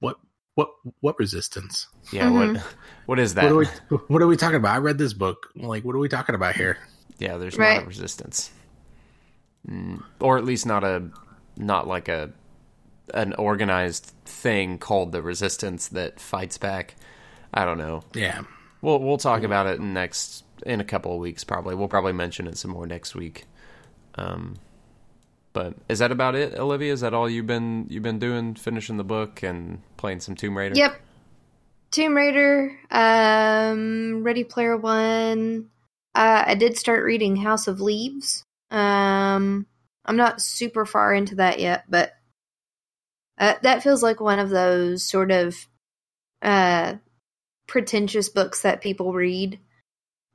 [0.00, 0.16] what
[0.54, 0.68] what
[1.00, 1.88] what resistance?
[2.12, 2.62] Yeah, what
[3.06, 3.44] what is that?
[3.44, 3.66] What are we
[4.08, 4.74] what are we talking about?
[4.74, 5.50] I read this book.
[5.56, 6.78] Like, what are we talking about here?
[7.18, 7.82] Yeah, there's not Right.
[7.82, 8.50] a resistance,
[9.68, 11.08] mm, or at least not a
[11.56, 12.32] not like a
[13.12, 16.96] an organized thing called the resistance that fights back.
[17.52, 18.02] I don't know.
[18.14, 18.42] Yeah,
[18.82, 21.44] We'll we'll talk about it in next in a couple of weeks.
[21.44, 23.44] Probably we'll probably mention it some more next week.
[24.16, 24.56] Um,
[25.54, 26.92] but is that about it, Olivia?
[26.92, 28.54] Is that all you've been you've been doing?
[28.54, 30.74] Finishing the book and playing some Tomb Raider.
[30.76, 31.00] Yep.
[31.92, 35.70] Tomb Raider, um, Ready Player One.
[36.12, 38.44] Uh, I did start reading House of Leaves.
[38.72, 39.66] Um,
[40.04, 42.12] I'm not super far into that yet, but
[43.38, 45.56] uh, that feels like one of those sort of
[46.42, 46.94] uh,
[47.68, 49.60] pretentious books that people read.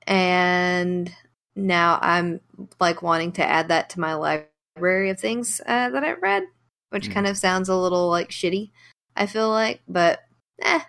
[0.07, 1.13] And
[1.55, 2.39] now I'm
[2.79, 4.47] like wanting to add that to my library
[5.09, 6.43] of things uh, that I've read,
[6.89, 7.13] which Hmm.
[7.13, 8.71] kind of sounds a little like shitty.
[9.15, 10.19] I feel like, but
[10.61, 10.79] eh,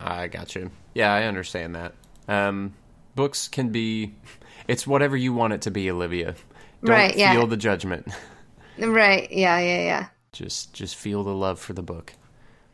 [0.00, 0.70] I got you.
[0.94, 1.92] Yeah, I understand that.
[2.28, 2.74] Um,
[3.14, 4.14] books can be,
[4.68, 6.34] it's whatever you want it to be, Olivia.
[6.84, 7.32] Don't Right, yeah.
[7.32, 8.06] feel the judgment.
[8.78, 9.30] Right.
[9.32, 10.06] Yeah, yeah, yeah.
[10.32, 12.12] Just, just feel the love for the book.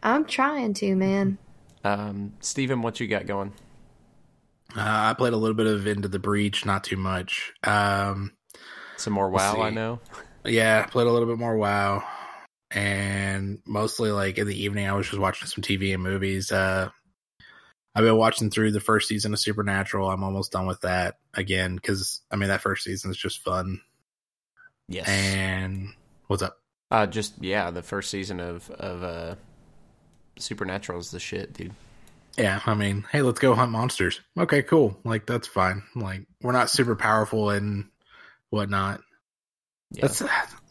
[0.03, 1.38] I'm trying to, man.
[1.84, 3.53] Um, Steven, what you got going?
[4.76, 7.53] uh, I played a little bit of Into the Breach, not too much.
[7.62, 8.32] Um,
[9.03, 10.00] Some more WoW, I know.
[10.44, 12.05] yeah, played a little bit more WoW,
[12.70, 16.53] and mostly like in the evening, I was just watching some TV and movies.
[16.53, 16.88] Uh,
[17.94, 20.11] I've been watching through the first season of Supernatural.
[20.11, 23.80] I'm almost done with that again because I mean that first season is just fun.
[24.88, 25.09] Yes.
[25.09, 25.88] And
[26.28, 26.59] what's up?
[26.92, 29.34] uh, just yeah, the first season of of uh,
[30.38, 31.72] Supernatural is the shit, dude.
[32.36, 34.20] Yeah, I mean, hey, let's go hunt monsters.
[34.38, 34.98] Okay, cool.
[35.03, 35.82] Like that's fine.
[35.96, 37.88] Like we're not super powerful and
[38.53, 39.00] whatnot.
[39.90, 40.03] Yeah.
[40.03, 40.22] That's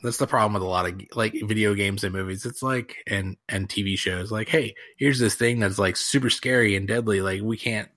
[0.04, 2.46] that's the problem with a lot of like video games and movies.
[2.46, 4.32] It's like and and TV shows.
[4.32, 7.22] Like, hey, here's this thing that's like super scary and deadly.
[7.22, 7.90] Like we can't,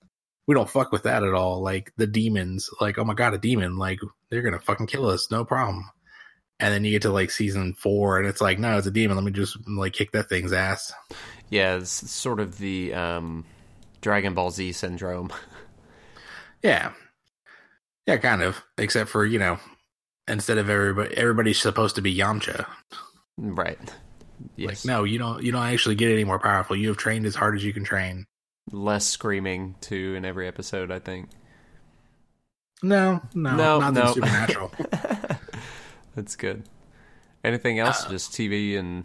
[0.47, 1.61] we don't fuck with that at all.
[1.61, 2.69] Like the demons.
[2.79, 3.77] Like, oh my god, a demon.
[3.77, 5.31] Like they're gonna fucking kill us.
[5.31, 5.89] No problem.
[6.59, 9.17] And then you get to like season four, and it's like, no, it's a demon.
[9.17, 10.93] Let me just like kick that thing's ass.
[11.49, 13.45] yeah, it's sort of the um,
[14.01, 15.31] Dragon Ball Z syndrome.
[16.65, 16.93] Yeah.
[18.07, 18.63] Yeah, kind of.
[18.79, 19.59] Except for, you know,
[20.27, 22.65] instead of everybody everybody's supposed to be Yamcha.
[23.37, 23.77] right.
[24.57, 24.85] Yes.
[24.85, 26.75] Like, no, you don't you don't actually get any more powerful.
[26.75, 28.25] You have trained as hard as you can train.
[28.71, 31.29] Less screaming too in every episode, I think.
[32.83, 34.13] No, no, No, not no.
[34.13, 34.71] supernatural.
[36.15, 36.63] That's good.
[37.43, 38.05] Anything else?
[38.05, 39.03] Uh, Just TV and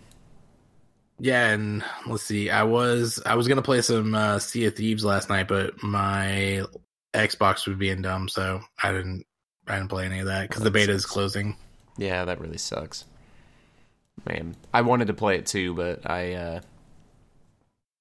[1.18, 2.50] yeah, and let's see.
[2.50, 6.64] I was I was gonna play some uh Sea of Thieves last night, but my
[7.14, 9.24] Xbox was being dumb, so I didn't
[9.70, 11.56] I didn't play any of that because the beta is closing.
[11.96, 13.04] yeah, that really sucks.
[14.26, 16.60] Man, I wanted to play it too, but I uh,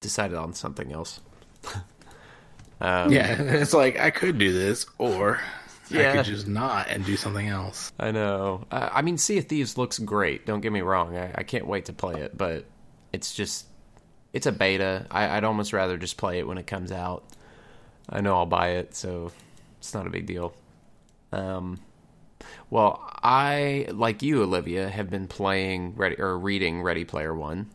[0.02, 1.20] decided on something else.
[2.82, 5.40] um, Yeah, it's like I could do this, or
[5.92, 7.92] I could just not and do something else.
[8.00, 8.66] I know.
[8.70, 10.46] Uh, I mean, Sea of Thieves looks great.
[10.46, 11.18] Don't get me wrong.
[11.18, 12.66] I, I can't wait to play it, but
[13.14, 13.66] it's just
[14.34, 15.06] it's a beta.
[15.10, 17.24] I, I'd almost rather just play it when it comes out.
[18.10, 19.32] I know I'll buy it, so
[19.80, 20.54] it's not a big deal.
[21.32, 21.80] Um,
[22.70, 27.70] well, I like you, Olivia, have been playing ready or reading Ready Player One.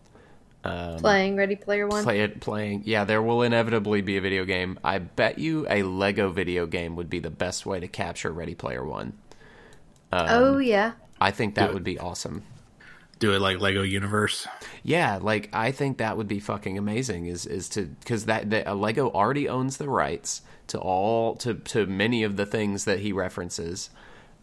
[0.64, 2.02] Um, Playing Ready Player One.
[2.04, 5.82] play it playing yeah there will inevitably be a video game i bet you a
[5.82, 9.12] lego video game would be the best way to capture ready player one
[10.10, 10.92] um, oh yeah.
[11.20, 12.44] i think that would be awesome
[13.18, 14.46] Do it like Lego Universe.
[14.82, 18.74] yeah like i think that would be fucking amazing is is to because that, uh,
[18.74, 23.12] lego already owns the rights to all to to many of the things that he
[23.12, 23.90] references.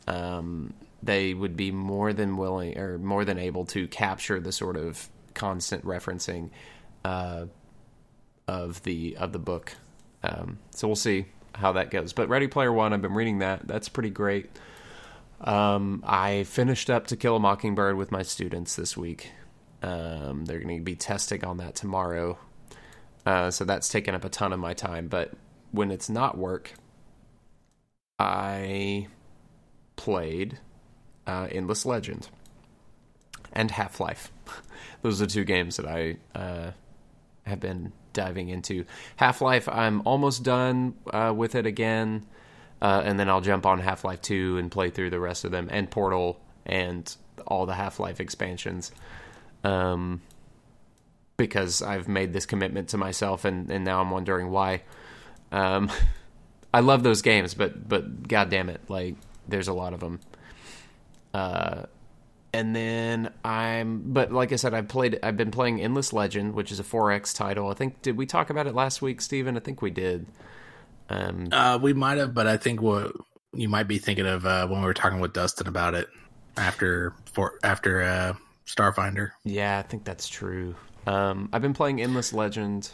[0.08, 4.78] Um they would be more than willing or more than able to capture the sort
[4.78, 6.50] of constant referencing
[7.04, 7.46] uh
[8.48, 9.74] of the of the book.
[10.24, 12.14] Um so we'll see how that goes.
[12.14, 13.68] But ready player one i've been reading that.
[13.68, 14.50] That's pretty great
[15.42, 19.32] Um, I finished up To Kill a Mockingbird with my students this week.
[19.82, 22.38] Um, they're going to be testing on that tomorrow.
[23.26, 25.08] Uh, so that's taken up a ton of my time.
[25.08, 25.32] But
[25.72, 26.74] when it's not work,
[28.20, 29.08] I
[29.96, 30.60] played
[31.26, 32.30] uh, Endless Legend
[33.54, 34.32] and Half Life.
[35.02, 36.72] Those are two games that I uh,
[37.46, 38.86] have been diving into.
[39.16, 42.26] Half Life, I'm almost done uh, with it again,
[42.82, 45.52] uh, and then I'll jump on Half Life 2 and play through the rest of
[45.52, 47.16] them, and Portal and
[47.48, 48.92] all the Half Life expansions.
[49.64, 50.22] Um,
[51.38, 54.82] because I've made this commitment to myself, and, and now I'm wondering why.
[55.52, 55.92] Um,
[56.74, 59.16] I love those games, but but god damn it, like
[59.48, 60.22] there's a lot of them.
[61.34, 61.84] Uh,
[62.54, 66.72] and then I'm, but like I said, I've played, I've been playing Endless Legend, which
[66.72, 67.70] is a 4X title.
[67.70, 69.56] I think did we talk about it last week, Steven?
[69.56, 70.26] I think we did.
[71.12, 73.12] Um, Uh, we might have, but I think what
[73.54, 76.08] you might be thinking of uh, when we were talking with Dustin about it
[76.58, 78.34] after for after uh,
[78.66, 79.32] Starfinder.
[79.44, 80.76] Yeah, I think that's true.
[81.06, 82.90] Um, I've been playing Endless Legend.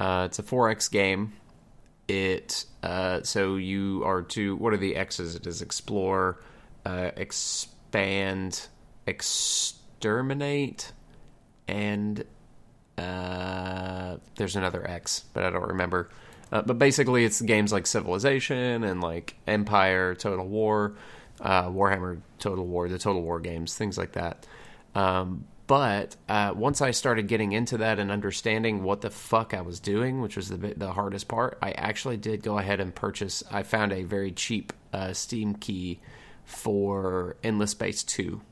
[0.00, 1.34] Uh, it's a 4X game.
[2.08, 5.34] It uh, so you are to what are the X's?
[5.34, 6.40] It is explore,
[6.86, 8.66] uh, expand,
[9.06, 10.92] exterminate,
[11.68, 12.24] and
[12.98, 16.10] uh, there's another X, but I don't remember.
[16.52, 20.94] Uh, but basically, it's games like Civilization and like Empire, Total War,
[21.40, 24.46] uh, Warhammer, Total War, the Total War games, things like that.
[24.94, 29.62] Um, but uh, once I started getting into that and understanding what the fuck I
[29.62, 33.42] was doing, which was the the hardest part, I actually did go ahead and purchase.
[33.50, 36.00] I found a very cheap uh, Steam key
[36.44, 38.42] for Endless Space Two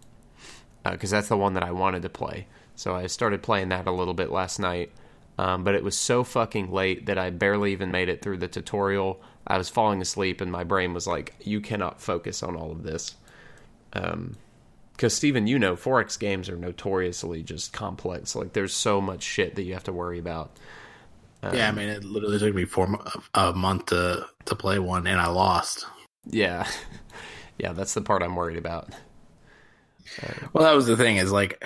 [0.82, 2.46] because that's the one that I wanted to play.
[2.74, 4.90] So I started playing that a little bit last night.
[5.41, 8.47] Um, but it was so fucking late that I barely even made it through the
[8.47, 9.22] tutorial.
[9.47, 12.82] I was falling asleep, and my brain was like, "You cannot focus on all of
[12.82, 13.16] this."
[13.95, 14.36] Um,
[14.93, 18.36] because Steven, you know, 4X games are notoriously just complex.
[18.36, 20.59] Like, there's so much shit that you have to worry about.
[21.43, 22.99] Um, yeah, I mean, it literally took me four
[23.32, 25.86] a month to to play one, and I lost.
[26.26, 26.68] Yeah,
[27.59, 28.93] yeah, that's the part I'm worried about.
[30.53, 31.64] Well, that was the thing is like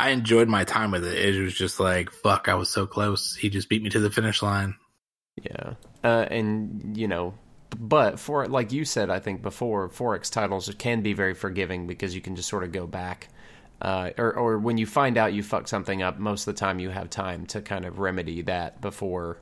[0.00, 1.34] I enjoyed my time with it.
[1.34, 3.34] It was just like fuck, I was so close.
[3.34, 4.76] He just beat me to the finish line.
[5.42, 7.34] Yeah, uh, and you know,
[7.78, 12.14] but for like you said, I think before 4X titles can be very forgiving because
[12.14, 13.28] you can just sort of go back.
[13.82, 16.78] Uh, or, or when you find out you fuck something up, most of the time
[16.78, 19.38] you have time to kind of remedy that before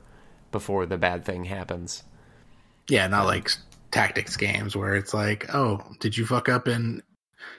[0.51, 2.03] before the bad thing happens.
[2.89, 3.49] Yeah, not like
[3.91, 7.01] tactics games where it's like, oh, did you fuck up in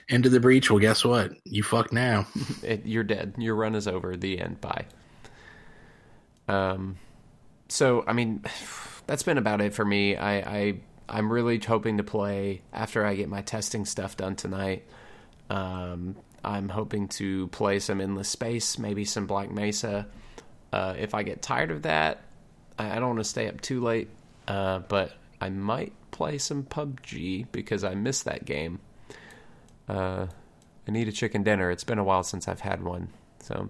[0.08, 0.70] into the breach?
[0.70, 1.32] Well, guess what?
[1.44, 2.26] You fuck now.
[2.62, 3.34] it, you're dead.
[3.38, 4.16] Your run is over.
[4.16, 4.60] The end.
[4.60, 4.86] Bye.
[6.48, 6.96] Um,
[7.68, 8.44] so I mean,
[9.06, 10.16] that's been about it for me.
[10.16, 14.84] I, I I'm really hoping to play after I get my testing stuff done tonight.
[15.48, 20.06] Um, I'm hoping to play some Endless Space, maybe some Black Mesa.
[20.72, 22.22] Uh, if I get tired of that,
[22.78, 24.08] I, I don't want to stay up too late.
[24.46, 28.78] Uh, but I might play some PUBG because I missed that game.
[29.91, 30.26] Uh,
[30.86, 31.70] I need a chicken dinner.
[31.70, 33.09] It's been a while since I've had one.
[33.41, 33.68] So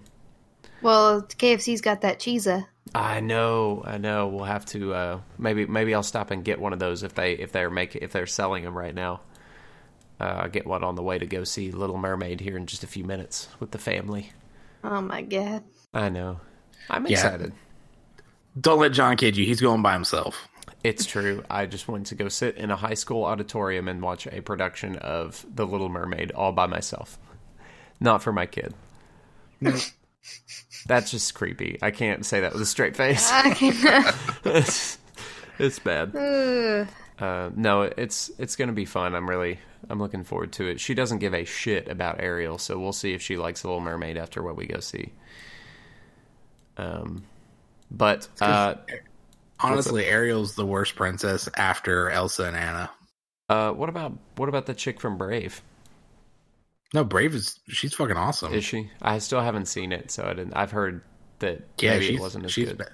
[0.83, 2.67] Well, KFC's got that Chizza.
[2.95, 4.29] I know, I know.
[4.29, 7.33] We'll have to uh, maybe maybe I'll stop and get one of those if they
[7.35, 9.21] if they're make if they're selling them right now.
[10.21, 12.85] Uh, I'll get one on the way to go see Little Mermaid here in just
[12.85, 14.33] a few minutes with the family.
[14.85, 15.65] Oh my god.
[15.95, 16.41] I know.
[16.91, 17.13] I'm Yeah.
[17.13, 17.53] excited.
[18.61, 19.47] Don't let John kid you.
[19.47, 20.49] He's going by himself.
[20.83, 21.45] It's true.
[21.51, 24.97] I just went to go sit in a high school auditorium and watch a production
[24.97, 27.19] of The Little Mermaid all by myself.
[28.01, 28.75] Not for my kid.
[30.87, 31.79] That's just creepy.
[31.83, 33.29] I can't say that with a straight face.
[34.45, 34.99] It's,
[35.59, 36.15] it's bad.
[37.19, 39.15] Uh, no, it's it's gonna be fun.
[39.15, 39.59] I'm really
[39.91, 40.81] I'm looking forward to it.
[40.81, 43.83] She doesn't give a shit about Ariel, so we'll see if she likes The Little
[43.83, 45.13] Mermaid after what we go see.
[46.79, 47.25] Um,
[47.91, 48.77] but uh,
[49.63, 52.91] Honestly, Ariel's the worst princess after Elsa and Anna.
[53.49, 55.63] uh, what about what about the chick from Brave?
[56.93, 58.53] No, Brave is she's fucking awesome.
[58.53, 58.91] Is she?
[59.01, 60.55] I still haven't seen it, so I didn't.
[60.55, 61.03] I've heard
[61.39, 62.79] that yeah, maybe she's, it wasn't as she's good.
[62.79, 62.91] ba-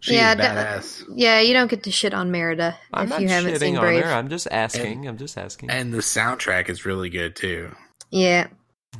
[0.00, 1.04] she's Yeah, d- badass.
[1.14, 3.76] yeah, you don't get to shit on Merida I'm if not you haven't shitting seen
[3.76, 4.04] on Brave.
[4.04, 4.10] her.
[4.12, 5.06] I'm just asking.
[5.06, 5.70] I'm just asking.
[5.70, 7.74] And the soundtrack is really good too.
[8.10, 8.46] Yeah.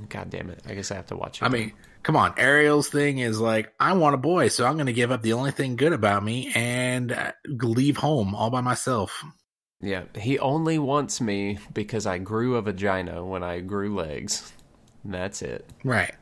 [0.08, 0.62] God damn it!
[0.68, 1.44] I guess I have to watch it.
[1.44, 1.72] I mean,
[2.02, 2.34] come on.
[2.38, 5.34] Ariel's thing is like, I want a boy, so I'm going to give up the
[5.34, 9.24] only thing good about me and uh, leave home all by myself.
[9.80, 14.52] Yeah, he only wants me because I grew a vagina when I grew legs.
[15.04, 15.68] That's it.
[15.84, 16.14] Right.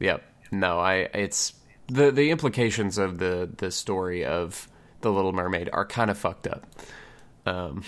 [0.00, 0.22] Yep.
[0.50, 1.52] No, I it's
[1.88, 4.68] the the implications of the the story of
[5.02, 6.66] the Little Mermaid are kind of fucked up.
[7.44, 7.84] Um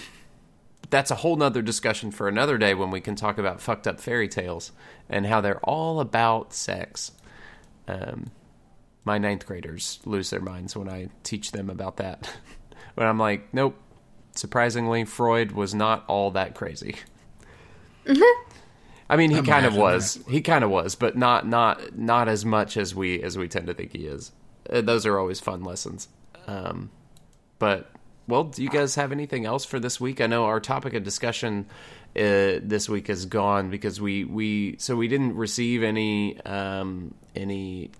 [0.91, 4.01] that's a whole nother discussion for another day when we can talk about fucked up
[4.01, 4.71] fairy tales
[5.09, 7.13] and how they're all about sex.
[7.89, 8.31] Um,
[9.05, 12.29] my ninth graders lose their minds when I teach them about that.
[12.97, 13.77] but I'm like, nope.
[14.35, 16.97] Surprisingly, Freud was not all that crazy.
[19.09, 20.23] I mean, he kind of was.
[20.29, 23.69] He kind of was, but not not not as much as we as we tend
[23.69, 24.33] to think he is.
[24.69, 26.09] Uh, those are always fun lessons.
[26.47, 26.91] Um,
[27.59, 27.91] but
[28.29, 30.21] well, do you guys have anything else for this week?
[30.21, 31.67] I know our topic of discussion
[32.17, 37.91] uh, this week is gone because we we so we didn't receive any um, any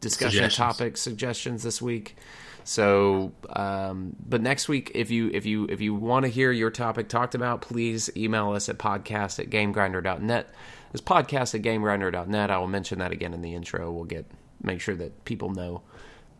[0.00, 0.56] discussion Suggestions.
[0.56, 2.16] topic suggestions this week.
[2.64, 6.70] So, um, but next week, if you if you if you want to hear your
[6.70, 10.48] topic talked about, please email us at podcast at gamegrinder.net.
[10.92, 12.50] It's podcast at gamegrinder.net.
[12.50, 13.92] I will mention that again in the intro.
[13.92, 14.26] We'll get
[14.62, 15.82] make sure that people know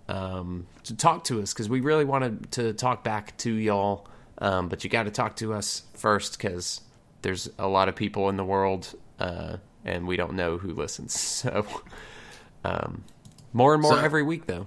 [0.08, 4.08] um, to talk to us because we really wanted to talk back to y'all.
[4.38, 6.80] Um, but you got to talk to us first because
[7.22, 11.14] there's a lot of people in the world, uh, and we don't know who listens.
[11.44, 11.66] So,
[12.64, 13.04] um,
[13.52, 14.66] more and more So- every week, though.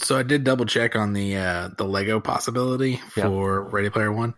[0.00, 4.32] So I did double check on the uh, the Lego possibility for Ready Player One.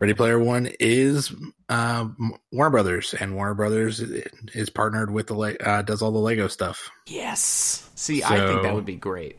[0.00, 1.32] Ready Player One is
[1.68, 2.08] uh,
[2.50, 6.48] Warner Brothers, and Warner Brothers is partnered with the Le- uh, does all the Lego
[6.48, 6.90] stuff.
[7.06, 7.88] Yes.
[7.94, 9.38] See, I think that would be great.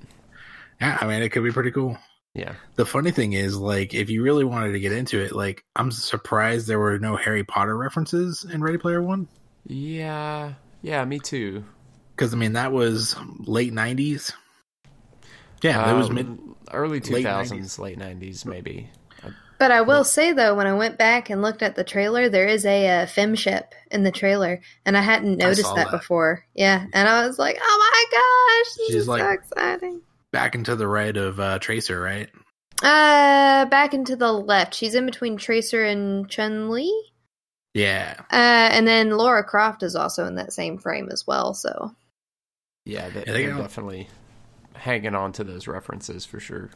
[0.79, 1.97] Yeah, I mean it could be pretty cool.
[2.33, 2.53] Yeah.
[2.75, 5.91] The funny thing is, like, if you really wanted to get into it, like, I'm
[5.91, 9.27] surprised there were no Harry Potter references in Ready Player One.
[9.65, 10.53] Yeah.
[10.81, 11.65] Yeah, me too.
[12.15, 14.31] Because I mean that was late '90s.
[15.61, 16.39] Yeah, it was Uh, mid.
[16.71, 18.89] early late 2000s, late 90s, maybe.
[19.57, 22.47] But I will say though, when I went back and looked at the trailer, there
[22.47, 25.97] is a uh, femship in the trailer, and I hadn't noticed saw that, that.
[25.97, 26.45] before.
[26.53, 27.77] Yeah, and I was like, "Oh
[28.11, 30.01] my gosh, this She's is so exciting!"
[30.31, 32.29] Back into the right of uh, Tracer, right?
[32.83, 34.73] Uh, back into the left.
[34.73, 36.91] She's in between Tracer and Chun Li.
[37.73, 41.53] Yeah, Uh, and then Laura Croft is also in that same frame as well.
[41.53, 41.93] So
[42.85, 44.07] Yeah, they, Yeah, they they're got- definitely
[44.73, 46.69] hanging on to those references for sure.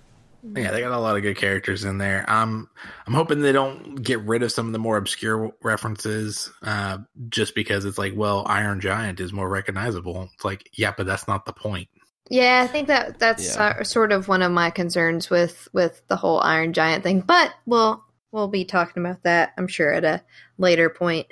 [0.56, 2.24] yeah, they got a lot of good characters in there.
[2.28, 2.70] I'm
[3.06, 7.56] I'm hoping they don't get rid of some of the more obscure references, uh, just
[7.56, 10.30] because it's like, well, Iron Giant is more recognizable.
[10.34, 11.90] It's like, yeah, but that's not the point.
[12.30, 13.76] yeah, I think that that's Yeah.
[13.80, 17.20] uh, sort of one of my concerns with with the whole Iron Giant thing.
[17.22, 18.02] But we'll
[18.32, 20.24] we'll be talking about that, I'm sure, at a
[20.58, 21.28] later point.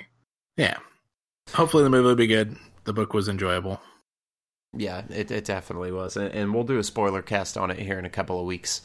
[0.58, 0.76] Yeah,
[1.54, 2.56] hopefully the movie will be good.
[2.84, 3.80] The book was enjoyable.
[4.76, 6.16] Yeah, it, it definitely was.
[6.16, 8.82] And, and we'll do a spoiler cast on it here in a couple of weeks.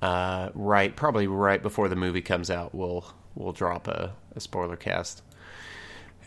[0.00, 3.04] Uh, right, probably right before the movie comes out, we'll
[3.34, 5.22] we'll drop a, a spoiler cast.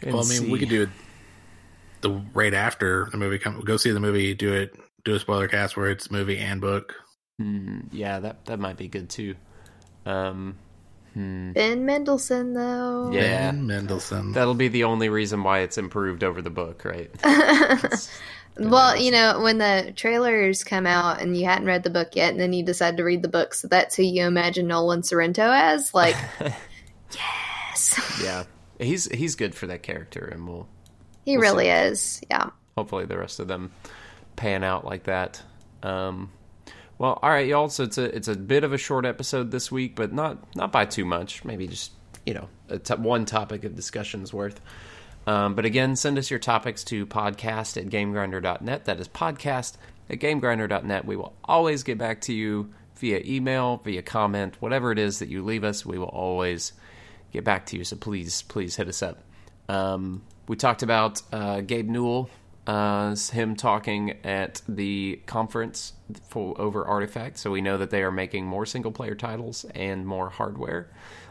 [0.04, 0.90] Well, I mean, we could do it
[2.02, 3.62] the right after the movie come.
[3.62, 4.34] Go see the movie.
[4.34, 4.76] Do it.
[5.04, 6.96] Do a spoiler cast where it's movie and book.
[7.40, 9.36] Hmm, yeah, that that might be good too.
[10.06, 10.58] Um,
[11.14, 11.52] hmm.
[11.52, 13.12] Ben Mendelsohn, though.
[13.12, 13.52] Yeah.
[13.52, 14.32] Ben Mendelsohn.
[14.32, 17.12] That'll be the only reason why it's improved over the book, right?
[18.58, 22.32] well, you know, when the trailers come out and you hadn't read the book yet,
[22.32, 25.44] and then you decide to read the book, so that's who you imagine Nolan Sorrento
[25.52, 25.94] as.
[25.94, 26.16] Like,
[27.14, 28.44] yes, yeah,
[28.80, 30.68] he's he's good for that character, and we'll
[31.26, 31.70] he We'll really see.
[31.72, 32.22] is.
[32.30, 32.50] Yeah.
[32.78, 33.72] hopefully the rest of them
[34.36, 35.42] pan out like that.
[35.84, 36.32] Um,
[36.98, 37.70] well, all right, y'all.
[37.70, 40.72] So it's a it's a bit of a short episode this week, but not not
[40.72, 41.44] by too much.
[41.44, 41.92] Maybe just
[42.26, 44.60] you know a one topic of discussion's worth.
[45.28, 48.86] Um, but again, send us your topics to podcast at gamegrinder.net.
[48.86, 49.78] That is podcast
[50.10, 51.06] at gamegrinder.net.
[51.06, 55.30] We will always get back to you via email, via comment, whatever it is that
[55.30, 55.86] you leave us.
[55.86, 56.74] We will always
[57.32, 57.84] get back to you.
[57.84, 59.24] So please, please hit us up.
[59.68, 62.30] Um, we talked about uh, Gabe Newell,
[62.68, 65.94] uh, him talking at the conference
[66.30, 67.38] for over Artifact.
[67.38, 70.90] So we know that they are making more single player titles and more hardware.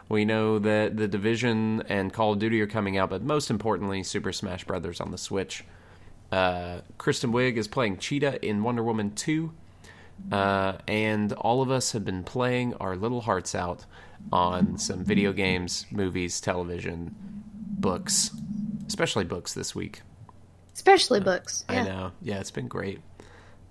[0.09, 4.03] We know that the Division and Call of Duty are coming out, but most importantly,
[4.03, 5.65] Super Smash Brothers on the Switch.
[6.31, 9.53] Uh, Kristen Wiig is playing Cheetah in Wonder Woman 2.
[10.31, 13.85] Uh, and all of us have been playing our little hearts out
[14.33, 17.15] on some video games, movies, television,
[17.55, 18.31] books,
[18.87, 20.03] especially books this week.
[20.75, 21.65] Especially books.
[21.69, 22.13] I know.
[22.21, 23.01] Yeah, it's been great.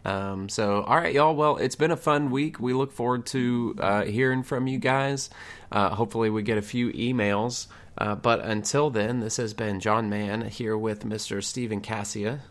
[0.05, 1.35] Um, so, all right, y'all.
[1.35, 2.59] Well, it's been a fun week.
[2.59, 5.29] We look forward to uh, hearing from you guys.
[5.71, 7.67] Uh, hopefully, we get a few emails.
[7.97, 11.43] Uh, but until then, this has been John Mann here with Mr.
[11.43, 12.41] Stephen Cassia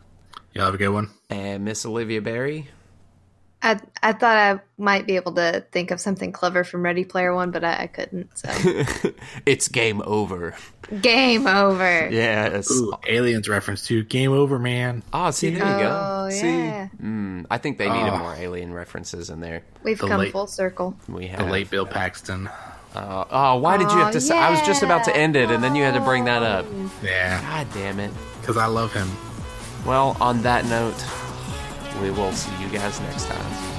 [0.55, 1.11] Y'all have a good one.
[1.31, 2.69] and Miss Olivia Berry.
[3.65, 7.33] I I thought I might be able to think of something clever from Ready Player
[7.35, 8.37] One, but I, I couldn't.
[8.37, 8.49] So
[9.47, 10.55] it's game over.
[11.01, 12.09] game over.
[12.11, 12.71] Yes.
[12.73, 15.03] Ooh, aliens reference to Game Over, man.
[15.13, 16.31] Oh, see, there you Oh, go.
[16.31, 18.19] See, mm, I think they needed Oh.
[18.19, 19.63] more alien references in there.
[19.85, 20.97] We've The come late- full circle.
[21.09, 22.49] We have The late Bill Paxton.
[22.95, 24.37] Uh, oh, why did you have Aw, to say?
[24.37, 26.67] I was just about to end it, and then you had to bring that up.
[27.03, 28.11] Yeah, God damn it.
[28.41, 29.09] because I love him.
[29.87, 30.95] Well, on that note,
[32.01, 33.72] we will see you guys next time.